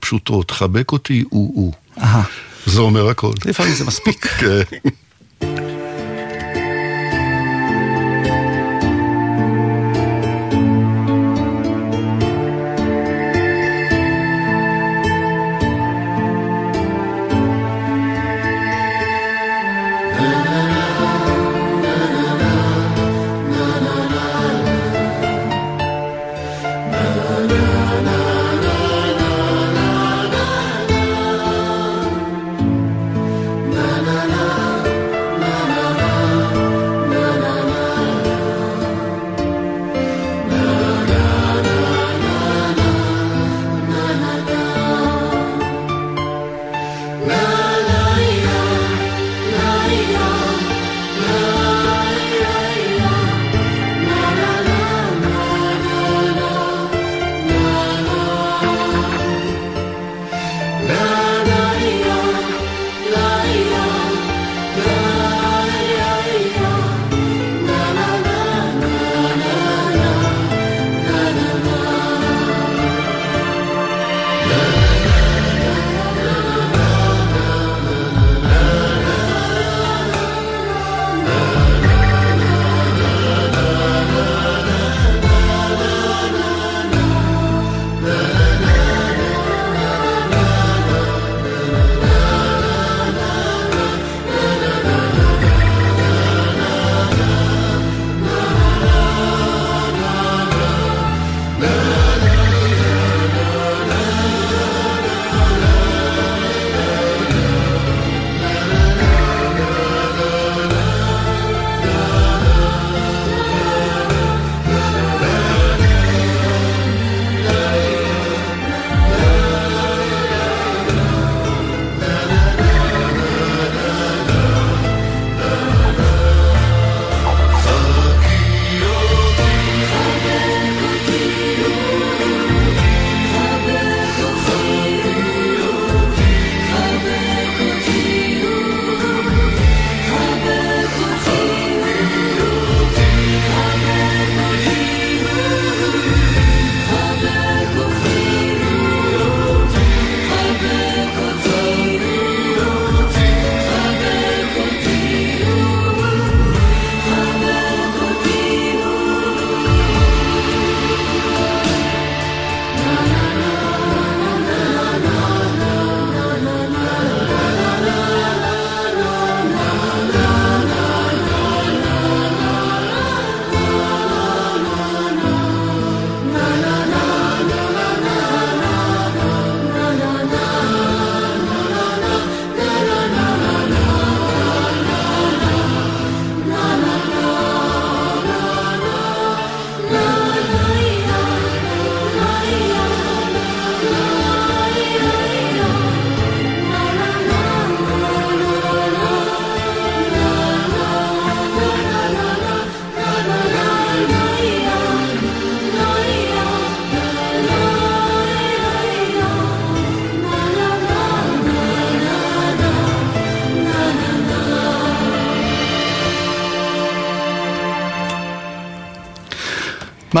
פשוטות. 0.00 0.50
חבק 0.50 0.92
אותי, 0.92 1.24
או-או. 1.32 1.72
אהה. 1.98 2.22
זה 2.66 2.80
אומר 2.80 3.08
הכל. 3.08 3.32
לפעמים 3.46 3.74
זה 3.74 3.84
מספיק. 3.84 4.26
כן. 4.26 4.62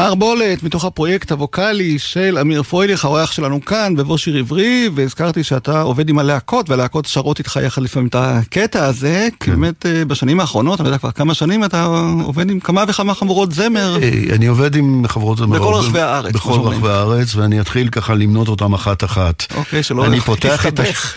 מערבולת 0.02 0.62
מתוך 0.62 0.84
הפרויקט 0.84 1.32
הווקאלי 1.32 1.98
של 1.98 2.38
אמיר 2.40 2.62
פרויליך, 2.62 3.04
האורח 3.04 3.32
שלנו 3.32 3.64
כאן, 3.64 3.96
בבוא 3.96 4.16
שיר 4.16 4.36
עברי, 4.36 4.90
והזכרתי 4.94 5.44
שאתה 5.44 5.82
עובד 5.82 6.08
עם 6.08 6.18
הלהקות, 6.18 6.70
והלהקות 6.70 7.06
שרות 7.06 7.38
איתך 7.38 7.58
יחד 7.62 7.82
לפעמים 7.82 8.08
את 8.08 8.14
הקטע 8.18 8.86
הזה, 8.86 9.28
כי 9.40 9.46
כן. 9.46 9.52
באמת 9.52 9.86
אה, 9.86 10.04
בשנים 10.04 10.40
האחרונות, 10.40 10.80
אני 10.80 10.88
יודע 10.88 10.98
כבר 10.98 11.10
כמה 11.10 11.34
שנים 11.34 11.64
אתה 11.64 11.84
עובד 12.22 12.50
עם 12.50 12.60
כמה 12.60 12.84
וכמה 12.88 13.14
חמורות 13.14 13.52
זמר. 13.52 13.98
אה, 14.02 14.34
אני 14.34 14.46
עובד 14.46 14.76
עם 14.76 15.04
חברות 15.08 15.38
זמר. 15.38 15.58
בכל 15.58 15.74
רחבי 15.74 16.00
הארץ, 16.00 16.34
בכל. 16.34 16.60
רחבי 16.64 16.88
הארץ, 16.88 17.34
ואני 17.34 17.60
אתחיל 17.60 17.88
ככה 17.88 18.14
למנות 18.14 18.48
אותם 18.48 18.74
אחת-אחת. 18.74 19.46
אוקיי, 19.54 19.82
שלא 19.82 20.06
תסתבך. 20.40 21.14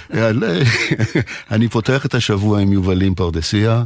אני 1.51 1.67
פותח 1.67 2.05
את 2.05 2.15
השבוע 2.15 2.59
עם 2.59 2.73
יובלים 2.73 3.15
פרדסיה, 3.15 3.83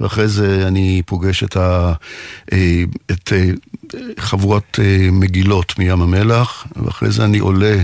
ואחרי 0.00 0.28
זה 0.28 0.64
אני 0.66 1.02
פוגש 1.06 1.44
את, 1.44 1.56
ה, 1.56 1.92
אה, 2.52 2.84
את 3.10 3.32
חבורת 4.18 4.78
אה, 4.82 5.08
מגילות 5.12 5.78
מים 5.78 6.02
המלח, 6.02 6.66
ואחרי 6.76 7.10
זה 7.10 7.24
אני 7.24 7.38
עולה 7.38 7.76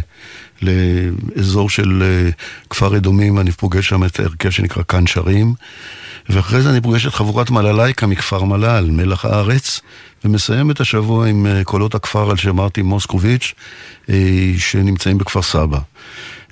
לאזור 0.63 1.71
של 1.71 2.03
אה, 2.03 2.31
כפר 2.71 2.97
אדומים, 2.97 3.37
ואני 3.37 3.53
פוגש 3.53 3.89
שם 3.89 4.05
את 4.05 4.21
ההרכב 4.21 4.51
שנקרא 4.51 4.83
כאן 4.89 5.07
שרים. 5.07 5.55
ואחרי 6.29 6.63
זה 6.63 6.71
אני 6.71 6.81
פוגש 6.81 7.07
את 7.07 7.15
חבורת 7.15 7.51
מללייקה 7.51 8.07
מכפר 8.07 8.45
מלל, 8.45 8.91
מלח 8.91 9.25
הארץ, 9.25 9.81
ומסיים 10.25 10.71
את 10.71 10.81
השבוע 10.81 11.27
עם 11.27 11.47
אה, 11.47 11.65
קולות 11.65 11.95
הכפר 11.95 12.31
על 12.31 12.37
שם 12.37 12.57
מרטין 12.57 12.87
מוסקוביץ', 12.87 13.55
שנמצאים 14.59 15.19
בכפר 15.19 15.43
סבא. 15.43 15.79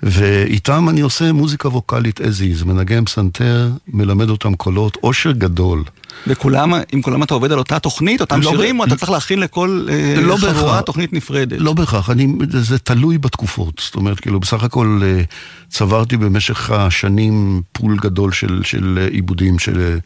ואיתם 0.02 0.88
אני 0.88 1.00
עושה 1.00 1.32
מוזיקה 1.32 1.68
ווקאלית 1.68 2.20
as 2.20 2.60
is, 2.60 2.64
מנגן 2.64 3.04
פסנתר, 3.04 3.70
מלמד 3.88 4.30
אותם 4.30 4.54
קולות, 4.54 4.96
עושר 5.00 5.32
גדול. 5.32 5.84
וכולם, 6.26 6.74
עם 6.92 7.02
כולם 7.02 7.22
אתה 7.22 7.34
עובד 7.34 7.52
על 7.52 7.58
אותה 7.58 7.78
תוכנית, 7.78 8.20
אותם 8.20 8.40
לא 8.40 8.50
שירים, 8.50 8.78
ב- 8.78 8.80
או 8.80 8.86
אתה 8.86 8.96
צריך 8.96 9.10
להכין 9.10 9.40
לכל 9.40 9.86
אה, 9.90 10.14
לא 10.20 10.36
חבורה. 10.36 10.82
תוכנית 10.82 11.12
נפרדת? 11.12 11.58
לא 11.60 11.72
בהכרח, 11.72 12.10
זה, 12.48 12.78
תלוי 12.78 13.18
בתקופות. 13.18 13.82
זאת 13.84 13.94
אומרת, 13.94 14.20
כאילו, 14.20 14.40
בסך 14.40 14.62
הכל 14.62 15.00
אה, 15.04 15.22
צברתי 15.68 16.16
במשך 16.16 16.70
השנים 16.70 17.62
פול 17.72 17.96
גדול 17.96 18.32
של, 18.32 18.60
של 18.64 18.98
אה, 19.02 19.08
עיבודים 19.08 19.58
של, 19.58 19.98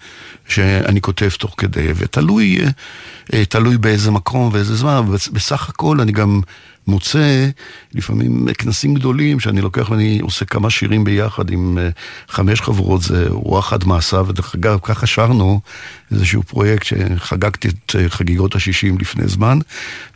שאני 0.48 1.00
כותב 1.00 1.28
תוך 1.38 1.54
כדי, 1.56 1.86
ותלוי 1.96 2.58
תלוי 3.48 3.78
באיזה 3.78 4.10
מקום 4.10 4.50
ואיזה 4.52 4.76
זמן, 4.76 5.00
בסך 5.32 5.68
הכל 5.68 6.00
אני 6.00 6.12
גם 6.12 6.40
מוצא 6.86 7.48
לפעמים 7.94 8.46
כנסים 8.58 8.94
גדולים 8.94 9.40
שאני 9.40 9.60
לוקח 9.60 9.90
ואני 9.90 10.18
עושה 10.22 10.44
כמה 10.44 10.70
שירים 10.70 11.04
ביחד 11.04 11.50
עם 11.50 11.78
אה, 11.78 11.88
חמש 12.28 12.60
חבורות, 12.60 13.02
זה 13.02 13.26
וואחד 13.30 13.84
מעשיו, 13.84 14.26
ודרך 14.28 14.54
אגב, 14.54 14.78
ככה 14.82 15.06
שרנו 15.06 15.60
איזשהו 16.12 16.42
פרויקט 16.42 16.86
שחגגתי 16.86 17.68
את 17.68 17.96
אה, 17.98 18.08
חגיגות 18.08 18.54
השישים 18.54 18.98
לפני 18.98 19.28
זמן, 19.28 19.58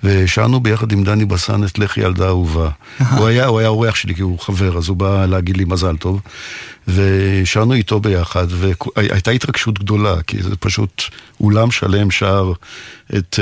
ושרנו 0.05 0.61
ביחד 0.61 0.93
עם 0.93 1.05
דני 1.05 1.25
בסן 1.25 1.65
את 1.65 1.79
לכי 1.79 2.01
ילדה 2.01 2.27
אהובה. 2.27 2.71
הוא 3.17 3.27
היה, 3.27 3.47
הוא 3.47 3.59
היה 3.59 3.69
אורח 3.69 3.95
שלי 3.95 4.15
כי 4.15 4.23
הוא 4.23 4.39
חבר, 4.39 4.79
אז 4.79 4.89
הוא 4.89 4.97
בא 4.97 5.27
להגיד 5.27 5.57
לי 5.57 5.65
מזל 5.65 5.97
טוב, 5.97 6.21
ושרנו 6.89 7.75
איתו 7.75 8.01
ביחד, 8.01 8.47
והייתה 8.51 9.31
התרגשות 9.31 9.79
גדולה, 9.79 10.23
כי 10.27 10.43
זה 10.43 10.57
פשוט 10.57 11.03
אולם 11.41 11.71
שלם 11.71 12.11
שר 12.11 12.53
את... 13.17 13.39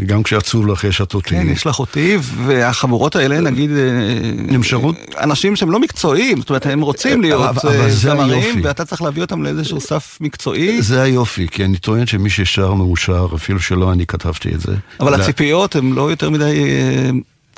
אה, 0.00 0.04
גם 0.04 0.22
כשעצוב 0.22 0.66
לך 0.66 0.84
יש 0.84 1.00
התותים. 1.00 1.42
כן, 1.42 1.48
יש 1.52 1.66
לך 1.66 1.78
אותי, 1.78 2.16
והחבורות 2.46 3.16
האלה, 3.16 3.40
נגיד, 3.40 3.70
אה, 3.70 4.54
הם 4.54 4.62
שרות- 4.62 4.96
אנשים 5.20 5.56
שהם 5.56 5.70
לא 5.70 5.80
מקצועיים, 5.80 6.38
זאת 6.40 6.50
אומרת, 6.50 6.66
הם 6.66 6.80
רוצים 6.80 7.22
להיות 7.22 7.48
אבל- 7.48 7.70
אבל 7.70 7.80
אה, 7.80 7.90
זמרים. 7.90 8.60
ואתה 8.64 8.84
צריך 8.84 9.02
להביא 9.02 9.22
אותם 9.22 9.42
לאיזשהו 9.42 9.80
סף 9.80 10.18
מקצועי, 10.20 10.82
זה 10.82 11.02
היופי, 11.02 11.46
כי 11.48 11.64
אני 11.64 11.76
טוען 11.76 12.06
שמי 12.06 12.30
ששר 12.30 12.74
מאושר, 12.74 13.28
אפילו 13.34 13.60
שלא 13.60 13.92
אני 13.92 14.06
כתבתי 14.06 14.54
את 14.54 14.60
זה. 14.60 14.74
אבל 15.00 15.14
הציפיות 15.20 15.76
הן 15.76 15.92
לא 15.92 16.10
יותר 16.10 16.30
מדי 16.30 16.44
אה, 16.44 17.10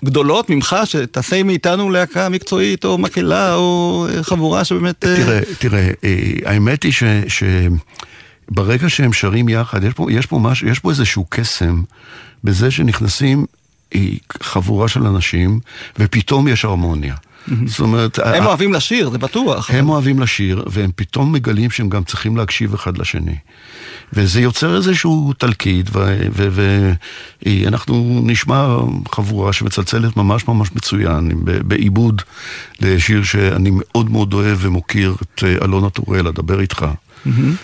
גדולות 0.04 0.50
ממך, 0.50 0.76
שתעשה 0.84 1.42
מאיתנו 1.42 1.90
להקה 1.90 2.28
מקצועית, 2.28 2.84
או 2.84 2.98
מקהלה, 2.98 3.54
או 3.54 4.06
אה, 4.10 4.22
חבורה 4.22 4.64
שבאמת... 4.64 5.04
אה, 5.04 5.16
תראה, 5.16 5.40
תראה, 5.58 5.90
אה, 6.04 6.16
האמת 6.44 6.82
היא 6.82 6.92
ש... 7.28 7.42
ברגע 8.50 8.88
שהם 8.88 9.12
שרים 9.12 9.48
יחד, 9.48 9.84
יש 9.84 9.92
פה, 9.94 10.12
יש 10.12 10.26
פה 10.26 10.38
משהו, 10.38 10.68
יש 10.68 10.78
פה 10.78 10.90
איזשהו 10.90 11.24
קסם 11.28 11.82
בזה 12.44 12.70
שנכנסים 12.70 13.46
חבורה 14.42 14.88
של 14.88 15.06
אנשים, 15.06 15.60
ופתאום 15.98 16.48
יש 16.48 16.64
הרמוניה. 16.64 17.14
זאת 17.66 17.80
אומרת, 17.80 18.18
הם 18.18 18.46
אוהבים 18.46 18.72
לשיר, 18.72 19.10
זה 19.10 19.18
בטוח. 19.18 19.70
הם 19.70 19.88
אוהבים 19.88 20.20
לשיר, 20.20 20.64
והם 20.66 20.90
פתאום 20.96 21.32
מגלים 21.32 21.70
שהם 21.70 21.88
גם 21.88 22.04
צריכים 22.04 22.36
להקשיב 22.36 22.74
אחד 22.74 22.98
לשני. 22.98 23.36
וזה 24.12 24.40
יוצר 24.40 24.76
איזשהו 24.76 25.32
תלכיד, 25.38 25.90
ואנחנו 27.42 28.20
נשמע 28.24 28.76
חבורה 29.12 29.52
שמצלצלת 29.52 30.16
ממש 30.16 30.48
ממש 30.48 30.68
מצוין, 30.74 31.30
בעיבוד 31.44 32.22
לשיר 32.80 33.22
שאני 33.22 33.70
מאוד 33.72 34.10
מאוד 34.10 34.34
אוהב 34.34 34.58
ומוקיר 34.60 35.16
את 35.22 35.44
אה, 35.46 35.54
אלונה 35.64 35.90
טורל, 35.90 36.28
אדבר 36.28 36.60
איתך. 36.60 36.86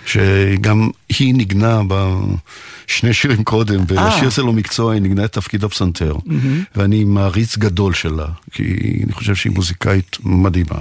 שגם 0.07 0.91
היא 1.19 1.35
ניגנה 1.35 1.81
בשני 1.89 3.13
שירים 3.15 3.45
קודם, 3.45 3.85
בשיר 3.87 4.31
שלו 4.31 4.53
מקצוע 4.53 4.93
היא 4.93 5.03
ניגנה 5.03 5.25
את 5.25 5.33
תפקיד 5.33 5.65
הפסנתר. 5.65 6.17
ואני 6.77 7.05
מעריץ 7.05 7.57
גדול 7.59 7.95
שלה, 7.95 8.27
כי 8.53 8.65
אני 9.05 9.13
חושב 9.13 9.35
שהיא 9.35 9.53
מוזיקאית 9.53 10.17
מדהימה. 10.25 10.81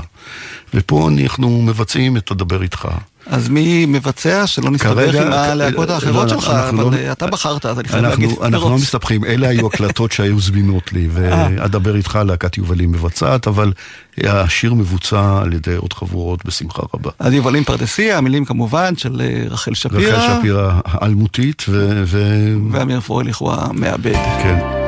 ופה 0.73 1.09
אנחנו 1.09 1.61
מבצעים 1.61 2.17
את 2.17 2.31
הדבר 2.31 2.61
איתך. 2.63 2.87
אז 3.27 3.49
מי 3.49 3.85
מבצע 3.85 4.47
שלא 4.47 4.71
נסתבך 4.71 5.15
עם 5.15 5.31
הלהקות 5.33 5.89
לא, 5.89 5.93
האחרות 5.93 6.23
אנחנו- 6.31 6.41
שלך, 6.41 6.49
אבל 6.51 6.83
לא- 6.83 6.93
אה, 6.93 7.11
אתה 7.11 7.27
בחרת, 7.27 7.65
אז 7.65 7.79
אני 7.79 7.87
חייב 7.87 8.03
להגיד. 8.05 8.29
אנחנו, 8.29 8.45
אנחנו 8.45 8.69
לא. 8.69 8.75
מסתבכים, 8.75 9.25
אלה 9.25 9.47
היו 9.47 9.67
הקלטות 9.67 10.11
שהיו 10.15 10.39
זמינות 10.39 10.93
לי, 10.93 11.07
ואדבר 11.11 11.95
איתך, 11.95 12.19
להקת 12.25 12.57
יובלים 12.57 12.91
מבצעת, 12.91 13.47
אבל 13.47 13.73
השיר 14.23 14.73
מבוצע 14.73 15.39
על 15.41 15.53
ידי 15.53 15.75
עוד 15.75 15.93
חבורות 15.93 16.45
בשמחה 16.45 16.81
רבה. 16.93 17.11
אז 17.19 17.33
יובלים 17.33 17.63
פרדסיה, 17.63 18.17
המילים 18.17 18.45
כמובן 18.45 18.95
של 18.97 19.21
אה, 19.21 19.43
רחל 19.49 19.73
שפירא, 19.73 20.01
רחל 20.17 20.22
שפירא 20.27 20.71
האלמותית, 20.85 21.63
ו... 21.69 22.03
ו... 22.05 22.47
ואמיר 22.71 22.99
פרויליך 22.99 23.37
הוא 23.37 23.51
המעבד. 23.51 24.13
כן. 24.13 24.82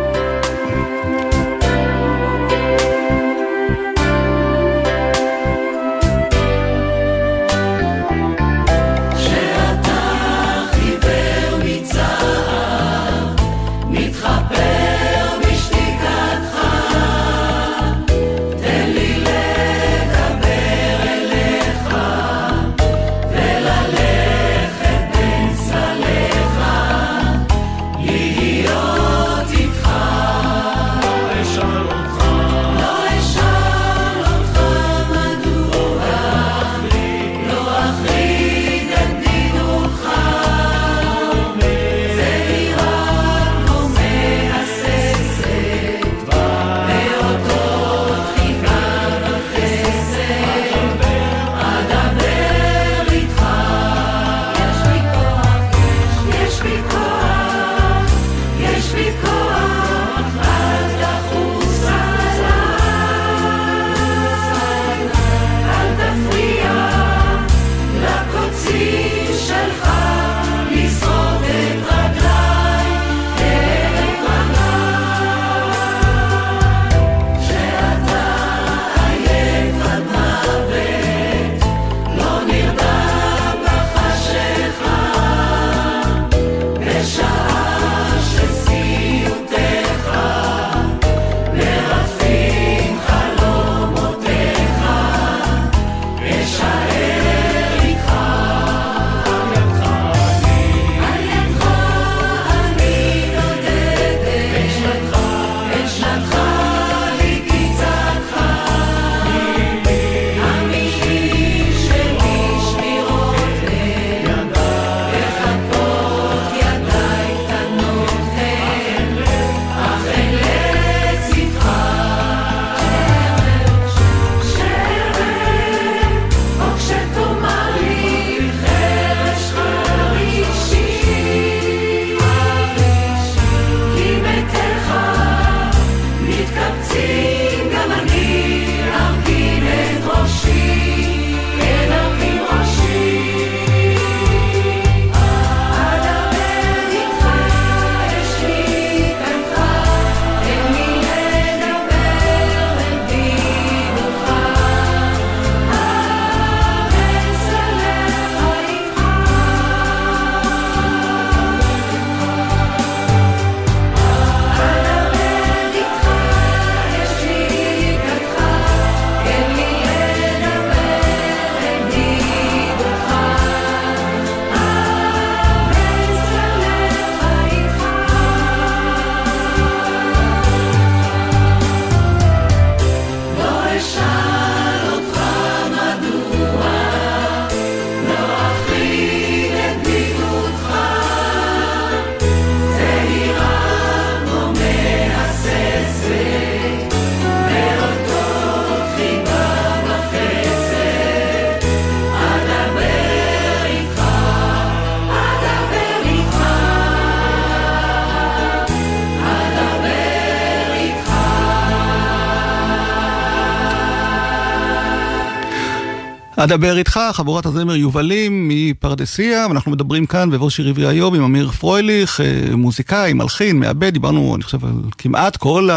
אדבר 216.46 216.78
איתך, 216.78 217.00
חבורת 217.14 217.46
הזמר 217.46 217.76
יובלים 217.76 218.48
מפרדסיה, 218.48 219.46
ואנחנו 219.50 219.72
מדברים 219.72 220.06
כאן 220.06 220.30
בבוא 220.30 220.50
שיר 220.50 220.68
עברי 220.68 220.88
היום 220.88 221.16
עם 221.16 221.24
אמיר 221.24 221.52
פרויליך, 221.52 222.22
אה, 222.22 222.56
מוזיקאי, 222.56 223.14
מלחין, 223.14 223.60
מעבד, 223.60 223.94
דיברנו, 223.94 224.36
אני 224.36 224.44
חושב, 224.44 224.66
על 224.66 224.72
כמעט 224.98 225.38
כל 225.38 225.70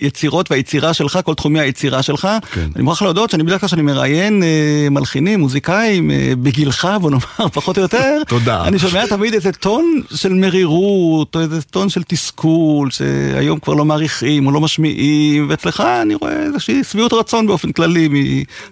היצירות 0.00 0.50
והיצירה 0.50 0.94
שלך, 0.94 1.18
כל 1.24 1.34
תחומי 1.34 1.60
היצירה 1.60 2.02
שלך. 2.02 2.28
כן. 2.52 2.68
אני 2.76 2.84
מוכרח 2.84 3.02
להודות 3.02 3.30
שאני 3.30 3.42
בדרך 3.42 3.60
כלל 3.60 3.66
כשאני 3.66 3.82
מראיין 3.82 4.42
אה, 4.42 4.88
מלחינים, 4.90 5.40
מוזיקאים, 5.40 6.10
אה, 6.10 6.32
בגילך, 6.42 6.88
בוא 7.00 7.10
נאמר, 7.10 7.48
פחות 7.52 7.76
או 7.76 7.82
יותר, 7.82 8.22
תודה. 8.28 8.64
אני 8.64 8.78
שומע 8.78 9.06
תמיד 9.06 9.34
איזה 9.34 9.52
טון 9.52 10.00
של 10.14 10.32
מרירות, 10.32 11.36
או 11.36 11.40
איזה 11.40 11.62
טון 11.62 11.88
של 11.88 12.02
תסכול, 12.02 12.90
שהיום 12.90 13.58
כבר 13.58 13.74
לא 13.74 13.84
מעריכים 13.84 14.46
או 14.46 14.52
לא 14.52 14.60
משמיעים, 14.60 15.46
ואצלך 15.50 15.80
אני 15.80 16.14
רואה 16.14 16.42
איזושהי 16.42 16.84
שביעות 16.84 17.12
רצון 17.12 17.46
באופן 17.46 17.72
כללי 17.72 18.08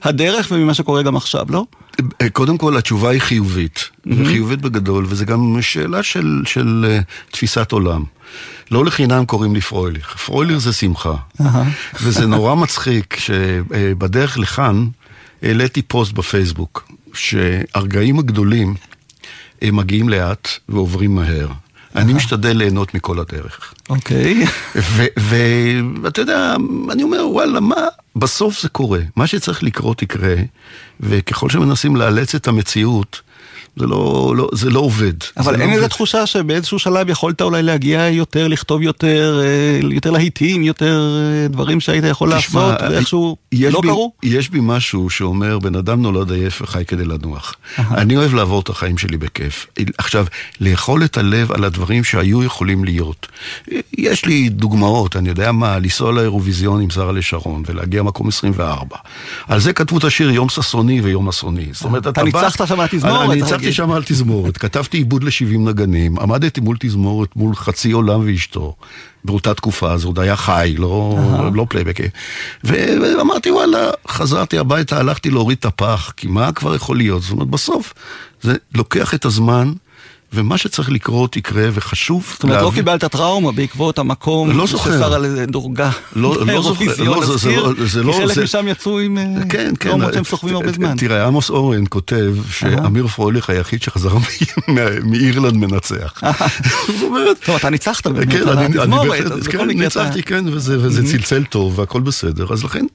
מהדרך 0.05 0.49
וממה 0.51 0.74
שקורה 0.74 1.03
גם 1.03 1.16
עכשיו, 1.16 1.32
לא? 1.49 1.64
אה, 2.22 2.30
קודם 2.30 2.59
כל, 2.59 2.76
התשובה 2.76 3.11
היא 3.11 3.20
חיובית, 3.20 3.91
וחיובית 4.07 4.61
בגדול, 4.61 5.07
וזה 5.09 5.24
גם 5.24 5.59
שאלה 5.61 6.03
של, 6.03 6.43
של 6.47 6.87
אה, 6.89 7.01
תפיסת 7.30 7.72
עולם. 7.72 8.05
לא 8.70 8.85
לחינם 8.85 9.24
קוראים 9.24 9.55
לי 9.55 9.61
פרויליך. 9.61 10.16
פרויליך 10.16 10.59
זה 10.59 10.72
שמחה. 10.72 11.14
וזה 12.03 12.26
נורא 12.26 12.55
מצחיק 12.55 13.16
שבדרך 13.18 14.39
לכאן 14.39 14.87
העליתי 15.43 15.83
פוסט 15.83 16.12
בפייסבוק, 16.12 16.93
שהרגעים 17.14 18.18
הגדולים 18.18 18.74
הם 19.62 19.76
מגיעים 19.76 20.09
לאט 20.09 20.49
ועוברים 20.68 21.14
מהר. 21.14 21.49
אני 21.97 22.12
משתדל 22.12 22.57
ליהנות 22.57 22.95
מכל 22.95 23.18
הדרך. 23.18 23.74
אוקיי. 23.90 24.45
ואתה 26.03 26.20
יודע, 26.20 26.57
אני 26.90 27.03
אומר, 27.03 27.28
וואלה, 27.28 27.61
מה, 27.61 27.76
בסוף 28.16 28.62
זה 28.62 28.68
קורה. 28.68 29.01
מה 29.16 29.26
שצריך 29.26 29.62
לקרות 29.62 30.03
יקרה, 30.03 30.34
וככל 31.01 31.51
שמנסים 31.51 31.97
לאלץ 31.97 32.34
את 32.34 32.49
המציאות, 32.49 33.20
זה 33.77 33.87
לא, 33.87 34.35
לא, 34.37 34.49
זה 34.53 34.70
לא 34.70 34.81
עובד. 34.81 35.12
אבל 35.37 35.45
זה 35.45 35.51
אין 35.51 35.61
לא 35.61 35.75
איזה 35.75 35.83
עובד. 35.85 35.89
תחושה 35.89 36.27
שבאיזשהו 36.27 36.79
שלב 36.79 37.09
יכולת 37.09 37.43
אולי 37.43 37.62
להגיע 37.62 38.09
יותר, 38.09 38.49
לכתוב 38.49 38.83
יותר, 38.83 39.41
אה, 39.43 39.89
יותר 39.95 40.11
להיטים, 40.11 40.62
יותר 40.62 41.18
אה, 41.43 41.49
דברים 41.49 41.81
שהיית 41.81 42.05
יכול 42.05 42.37
תשמע, 42.39 42.61
לעשות, 42.68 42.91
ואיכשהו 42.91 43.37
יש 43.53 43.75
לא 43.75 43.81
בי, 43.81 43.89
קרו? 43.89 44.12
יש 44.23 44.51
בי 44.51 44.59
משהו 44.62 45.11
שאומר, 45.11 45.59
בן 45.59 45.75
אדם 45.75 46.03
נולד 46.03 46.33
עייף 46.33 46.62
וחי 46.62 46.85
כדי 46.87 47.05
לנוח. 47.05 47.55
אני 47.79 48.16
אוהב 48.16 48.35
לעבור 48.35 48.61
את 48.61 48.68
החיים 48.68 48.99
שלי 48.99 49.16
בכיף. 49.16 49.66
עכשיו, 49.99 50.27
לאכול 50.61 51.05
את 51.05 51.16
הלב 51.16 51.53
על 51.53 51.64
הדברים 51.64 52.05
שהיו 52.05 52.43
יכולים 52.45 52.85
להיות. 52.85 53.27
יש 53.99 54.25
לי 54.25 54.49
דוגמאות, 54.49 55.16
אני 55.16 55.29
יודע 55.29 55.53
מה, 55.53 55.79
לנסוע 55.79 56.12
לאירוויזיון 56.12 56.81
עם 56.81 56.91
שרה 56.91 57.12
לשרון 57.12 57.62
ולהגיע 57.66 58.03
מקום 58.03 58.29
24. 58.29 58.97
על 59.49 59.61
זה 59.61 59.73
כתבו 59.73 59.99
את 59.99 60.05
השיר 60.05 60.31
יום 60.31 60.49
ששוני 60.49 61.01
ויום 61.01 61.29
אסוני. 61.29 61.66
זאת 61.73 61.85
אומרת, 61.85 62.07
אתה 62.07 62.20
בא- 62.25 62.27
ניצחת 62.27 62.68
שם 62.68 62.81
על 62.81 62.87
התזמורת, 62.87 63.31
אני 63.31 63.39
אתה 63.39 63.45
ניצחתי 63.45 63.61
רגיל. 63.62 63.72
שם 63.72 63.90
על 63.90 64.02
תזמורת, 64.06 64.56
כתבתי 64.56 64.96
עיבוד 64.96 65.24
ל-70 65.24 65.58
נגנים, 65.58 66.18
עמדתי 66.18 66.60
מול 66.60 66.76
תזמורת, 66.80 67.36
מול 67.36 67.54
חצי 67.54 67.92
עולם 67.92 68.20
ואשתו. 68.26 68.76
באותה 69.24 69.54
תקופה, 69.54 69.98
זה 69.98 70.06
עוד 70.06 70.18
היה 70.18 70.36
חי, 70.36 70.74
לא, 70.78 71.18
לא 71.54 71.66
פלייבק. 71.68 71.96
ואמרתי, 72.64 73.50
וואלה, 73.50 73.90
חזרתי 74.08 74.58
הביתה, 74.58 74.98
הלכתי 74.98 75.30
להוריד 75.30 75.58
את 75.58 75.64
הפח, 75.64 76.12
כי 76.16 76.26
מה 76.26 76.52
כבר 76.52 76.74
יכול 76.74 76.96
להיות? 76.96 77.22
זאת 77.22 77.30
אומרת, 77.30 77.48
בסוף, 77.48 77.94
זה 78.42 78.56
לוקח 78.74 79.14
את 79.14 79.24
הזמן, 79.24 79.72
ומה 80.35 80.59
שצריך 80.59 80.91
לקרות 80.91 81.37
יקרה, 81.37 81.68
וחשוב 81.72 82.26
זאת 82.33 82.43
אומרת, 82.43 82.57
לא 82.57 82.62
להבין- 82.64 82.74
קיבלת 82.85 83.05
טראומה 83.05 83.53
בעקבות 83.53 83.99
המקום 83.99 84.51
לא. 84.59 84.66
ששר 84.66 85.14
על 85.14 85.45
דורגה 85.45 85.91
לא- 86.16 86.47
לא 86.47 86.62
זוכר, 86.62 86.85
לא, 87.05 87.26
זה- 87.26 87.37
זה 87.37 87.51
לא- 87.57 87.72
זה 87.87 88.03
לא- 88.03 88.12
כי 88.12 88.18
חלק 88.18 88.35
זה- 88.35 88.43
משם 88.45 88.68
יצאו 88.68 88.99
עם 88.99 89.18
אה, 89.18 89.24
כן, 89.41 89.47
כן. 89.49 89.74
טראומות 89.74 90.14
שהם 90.14 90.24
סוחבים 90.24 90.55
הרבה 90.57 90.72
זמן. 90.72 90.97
תראה, 90.97 91.26
עמוס 91.26 91.51
אורן 91.51 91.85
כותב 91.89 92.35
שאמיר 92.51 93.07
פרויליך 93.07 93.51
היחיד 93.51 93.83
שחזר 93.83 94.11
מאירלנד 95.05 95.57
מנצח. 95.57 96.20
זאת 96.87 97.03
אומרת... 97.03 97.37
טוב, 97.45 97.57
אתה 97.57 97.70
ניצחת 97.70 98.07
כן, 98.07 98.49
אני- 98.49 98.72
כן. 99.51 99.68
ניצחתי, 99.78 100.22
כן, 100.22 100.45
וזה 100.53 101.03
צלצל 101.12 101.45
טוב 101.45 101.78
והכל 101.78 102.01
בסדר. 102.01 102.47
אז 102.53 102.64
לכן, 102.64 102.87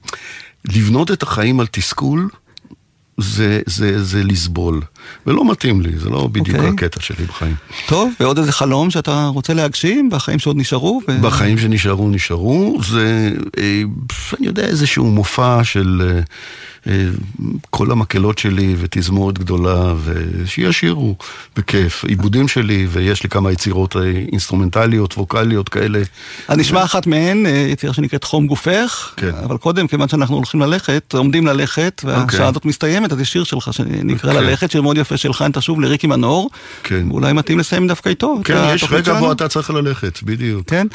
לבנות 0.74 1.10
את 1.10 1.22
החיים 1.22 1.60
על 1.60 1.66
תסכול, 1.66 2.28
זה- 3.18 3.60
זה 3.66 4.04
זה 4.04 4.24
לסבול. 4.24 4.80
ולא 5.26 5.50
מתאים 5.50 5.80
לי, 5.80 5.98
זה 5.98 6.10
לא 6.10 6.26
בדיוק 6.32 6.56
אוקיי. 6.56 6.70
הקטע 6.70 7.00
שלי 7.00 7.24
בחיים. 7.24 7.54
טוב, 7.88 8.12
ועוד 8.20 8.38
איזה 8.38 8.52
חלום 8.52 8.90
שאתה 8.90 9.26
רוצה 9.26 9.54
להגשים 9.54 10.10
בחיים 10.10 10.38
שעוד 10.38 10.56
נשארו? 10.56 11.00
ו- 11.08 11.22
בחיים 11.22 11.58
שנשארו, 11.58 12.08
נשארו. 12.10 12.78
זה, 12.90 13.32
אה, 13.58 13.82
אני 14.38 14.46
יודע, 14.46 14.62
איזשהו 14.64 15.04
מופע 15.06 15.64
של 15.64 16.02
אה, 16.16 16.20
כל 17.70 17.90
המקהלות 17.90 18.38
שלי 18.38 18.74
ותזמורת 18.78 19.38
גדולה, 19.38 19.94
ושישירו 20.04 21.16
בכיף. 21.56 22.04
עיבודים 22.04 22.48
שלי, 22.48 22.86
ויש 22.90 23.22
לי 23.22 23.28
כמה 23.28 23.52
יצירות 23.52 23.96
אה, 23.96 24.02
אינסטרומנטליות, 24.02 25.18
ווקאליות 25.18 25.68
כאלה. 25.68 26.00
אז 26.48 26.58
נשמע 26.58 26.84
אחת 26.84 27.06
מהן, 27.06 27.46
אה, 27.46 27.50
יצירה 27.50 27.94
שנקראת 27.94 28.24
חום 28.24 28.46
גופך, 28.46 29.12
כן. 29.16 29.30
אבל 29.44 29.56
קודם, 29.56 29.86
כיוון 29.86 30.08
שאנחנו 30.08 30.36
הולכים 30.36 30.60
ללכת, 30.60 31.14
עומדים 31.14 31.46
ללכת, 31.46 32.02
והשעה 32.04 32.22
אוקיי. 32.22 32.44
הזאת 32.46 32.64
מסתיימת, 32.64 33.12
אז 33.12 33.20
יש 33.20 33.32
שיר 33.32 33.44
שלך 33.44 33.72
שנקרא 33.72 34.32
כן. 34.32 34.44
ללכת, 34.44 34.70
שיר 34.70 34.82
מאוד 34.82 34.98
יפה 34.98 35.16
שלך, 35.16 35.44
אם 35.46 35.52
תשוב 35.52 35.80
לריקי 35.80 36.06
מנור, 36.06 36.50
כן. 36.82 37.06
ואולי 37.10 37.32
מתאים 37.32 37.58
לסיים 37.58 37.88
דווקא 37.88 38.08
איתו. 38.08 38.40
כן, 38.44 38.64
יש 38.74 38.84
רגע 38.90 39.04
שלנו. 39.04 39.20
בו 39.20 39.32
אתה 39.32 39.48
צריך 39.48 39.70
ללכת, 39.70 40.22
בדיוק. 40.22 40.70
כן, 40.70 40.86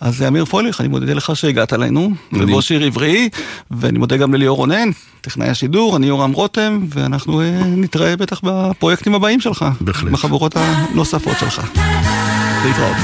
אז 0.00 0.22
אמיר 0.22 0.44
פרויליך, 0.44 0.80
אני 0.80 0.88
מודה 0.88 1.14
לך 1.14 1.36
שהגעת 1.36 1.72
אלינו, 1.72 2.10
ובוא 2.32 2.60
שיר 2.60 2.82
עברי, 2.82 3.28
ואני 3.70 3.98
מודה 3.98 4.16
גם 4.16 4.34
לליאור 4.34 4.56
רונן, 4.56 4.88
טכנאי 5.22 5.48
השידור, 5.48 5.96
אני 5.96 6.06
יורם 6.06 6.32
רותם, 6.32 6.80
ואנחנו 6.88 7.40
אה, 7.40 7.50
נתראה 7.64 8.16
בטח 8.16 8.40
בפרויקטים 8.42 9.14
הבאים 9.14 9.40
שלך. 9.40 9.64
בהחלט. 9.80 10.12
בחברות 10.12 10.52
הנוספות 10.56 11.36
שלך. 11.38 11.60
להתראות. 12.66 12.96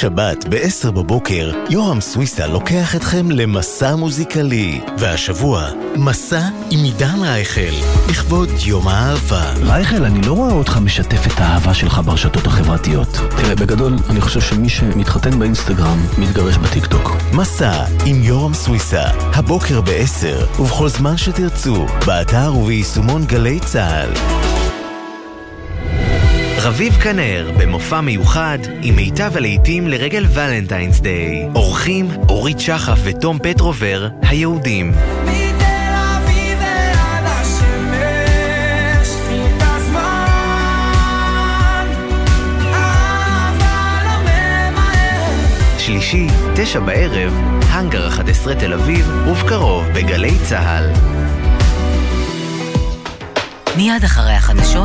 שבת 0.00 0.44
ב-10 0.48 0.90
בבוקר, 0.90 1.50
יורם 1.70 2.00
סוויסה 2.00 2.46
לוקח 2.46 2.96
אתכם 2.96 3.30
למסע 3.30 3.96
מוזיקלי. 3.96 4.80
והשבוע, 4.98 5.68
מסע 5.94 6.40
עם 6.70 6.84
עידן 6.84 7.20
רייכל, 7.22 7.60
לכבוד 8.10 8.48
יום 8.64 8.88
האהבה. 8.88 9.52
רייכל, 9.62 10.04
אני 10.04 10.26
לא 10.26 10.32
רואה 10.32 10.52
אותך 10.52 10.78
משתף 10.78 11.26
את 11.26 11.40
האהבה 11.40 11.74
שלך 11.74 12.00
ברשתות 12.04 12.46
החברתיות. 12.46 13.08
תראה, 13.36 13.54
בגדול, 13.54 13.96
אני 14.10 14.20
חושב 14.20 14.40
שמי 14.40 14.68
שמתחתן 14.68 15.38
באינסטגרם, 15.38 16.06
מתגרש 16.18 16.56
בטיקטוק. 16.56 17.16
מסע 17.32 17.84
עם 18.06 18.22
יורם 18.22 18.54
סוויסה, 18.54 19.04
הבוקר 19.34 19.80
ב-10, 19.80 20.60
ובכל 20.60 20.88
זמן 20.88 21.16
שתרצו, 21.16 21.86
באתר 22.06 22.54
וביישומון 22.56 23.24
גלי 23.24 23.60
צה"ל. 23.60 24.45
רביב 26.66 26.94
כנר, 26.94 27.50
במופע 27.58 28.00
מיוחד, 28.00 28.58
עם 28.82 28.96
מיטב 28.96 29.36
הלעיתים 29.36 29.88
לרגל 29.88 30.26
ולנטיינס 30.30 31.00
דיי. 31.00 31.48
אורחים, 31.54 32.08
אורית 32.28 32.60
שחף 32.60 32.98
ותום 33.04 33.38
פטרובר, 33.42 34.08
היהודים. 34.22 34.92
שלישי, 45.78 46.26
תשע 46.54 46.80
בערב, 46.80 47.32
האנגר 47.68 48.08
11 48.08 48.54
תל 48.54 48.72
אביב, 48.72 49.08
ובקרוב 49.28 49.84
בגלי 49.94 50.38
צה"ל. 50.48 50.90
מיד 53.76 54.04
אחרי 54.04 54.32
החדשות 54.32 54.66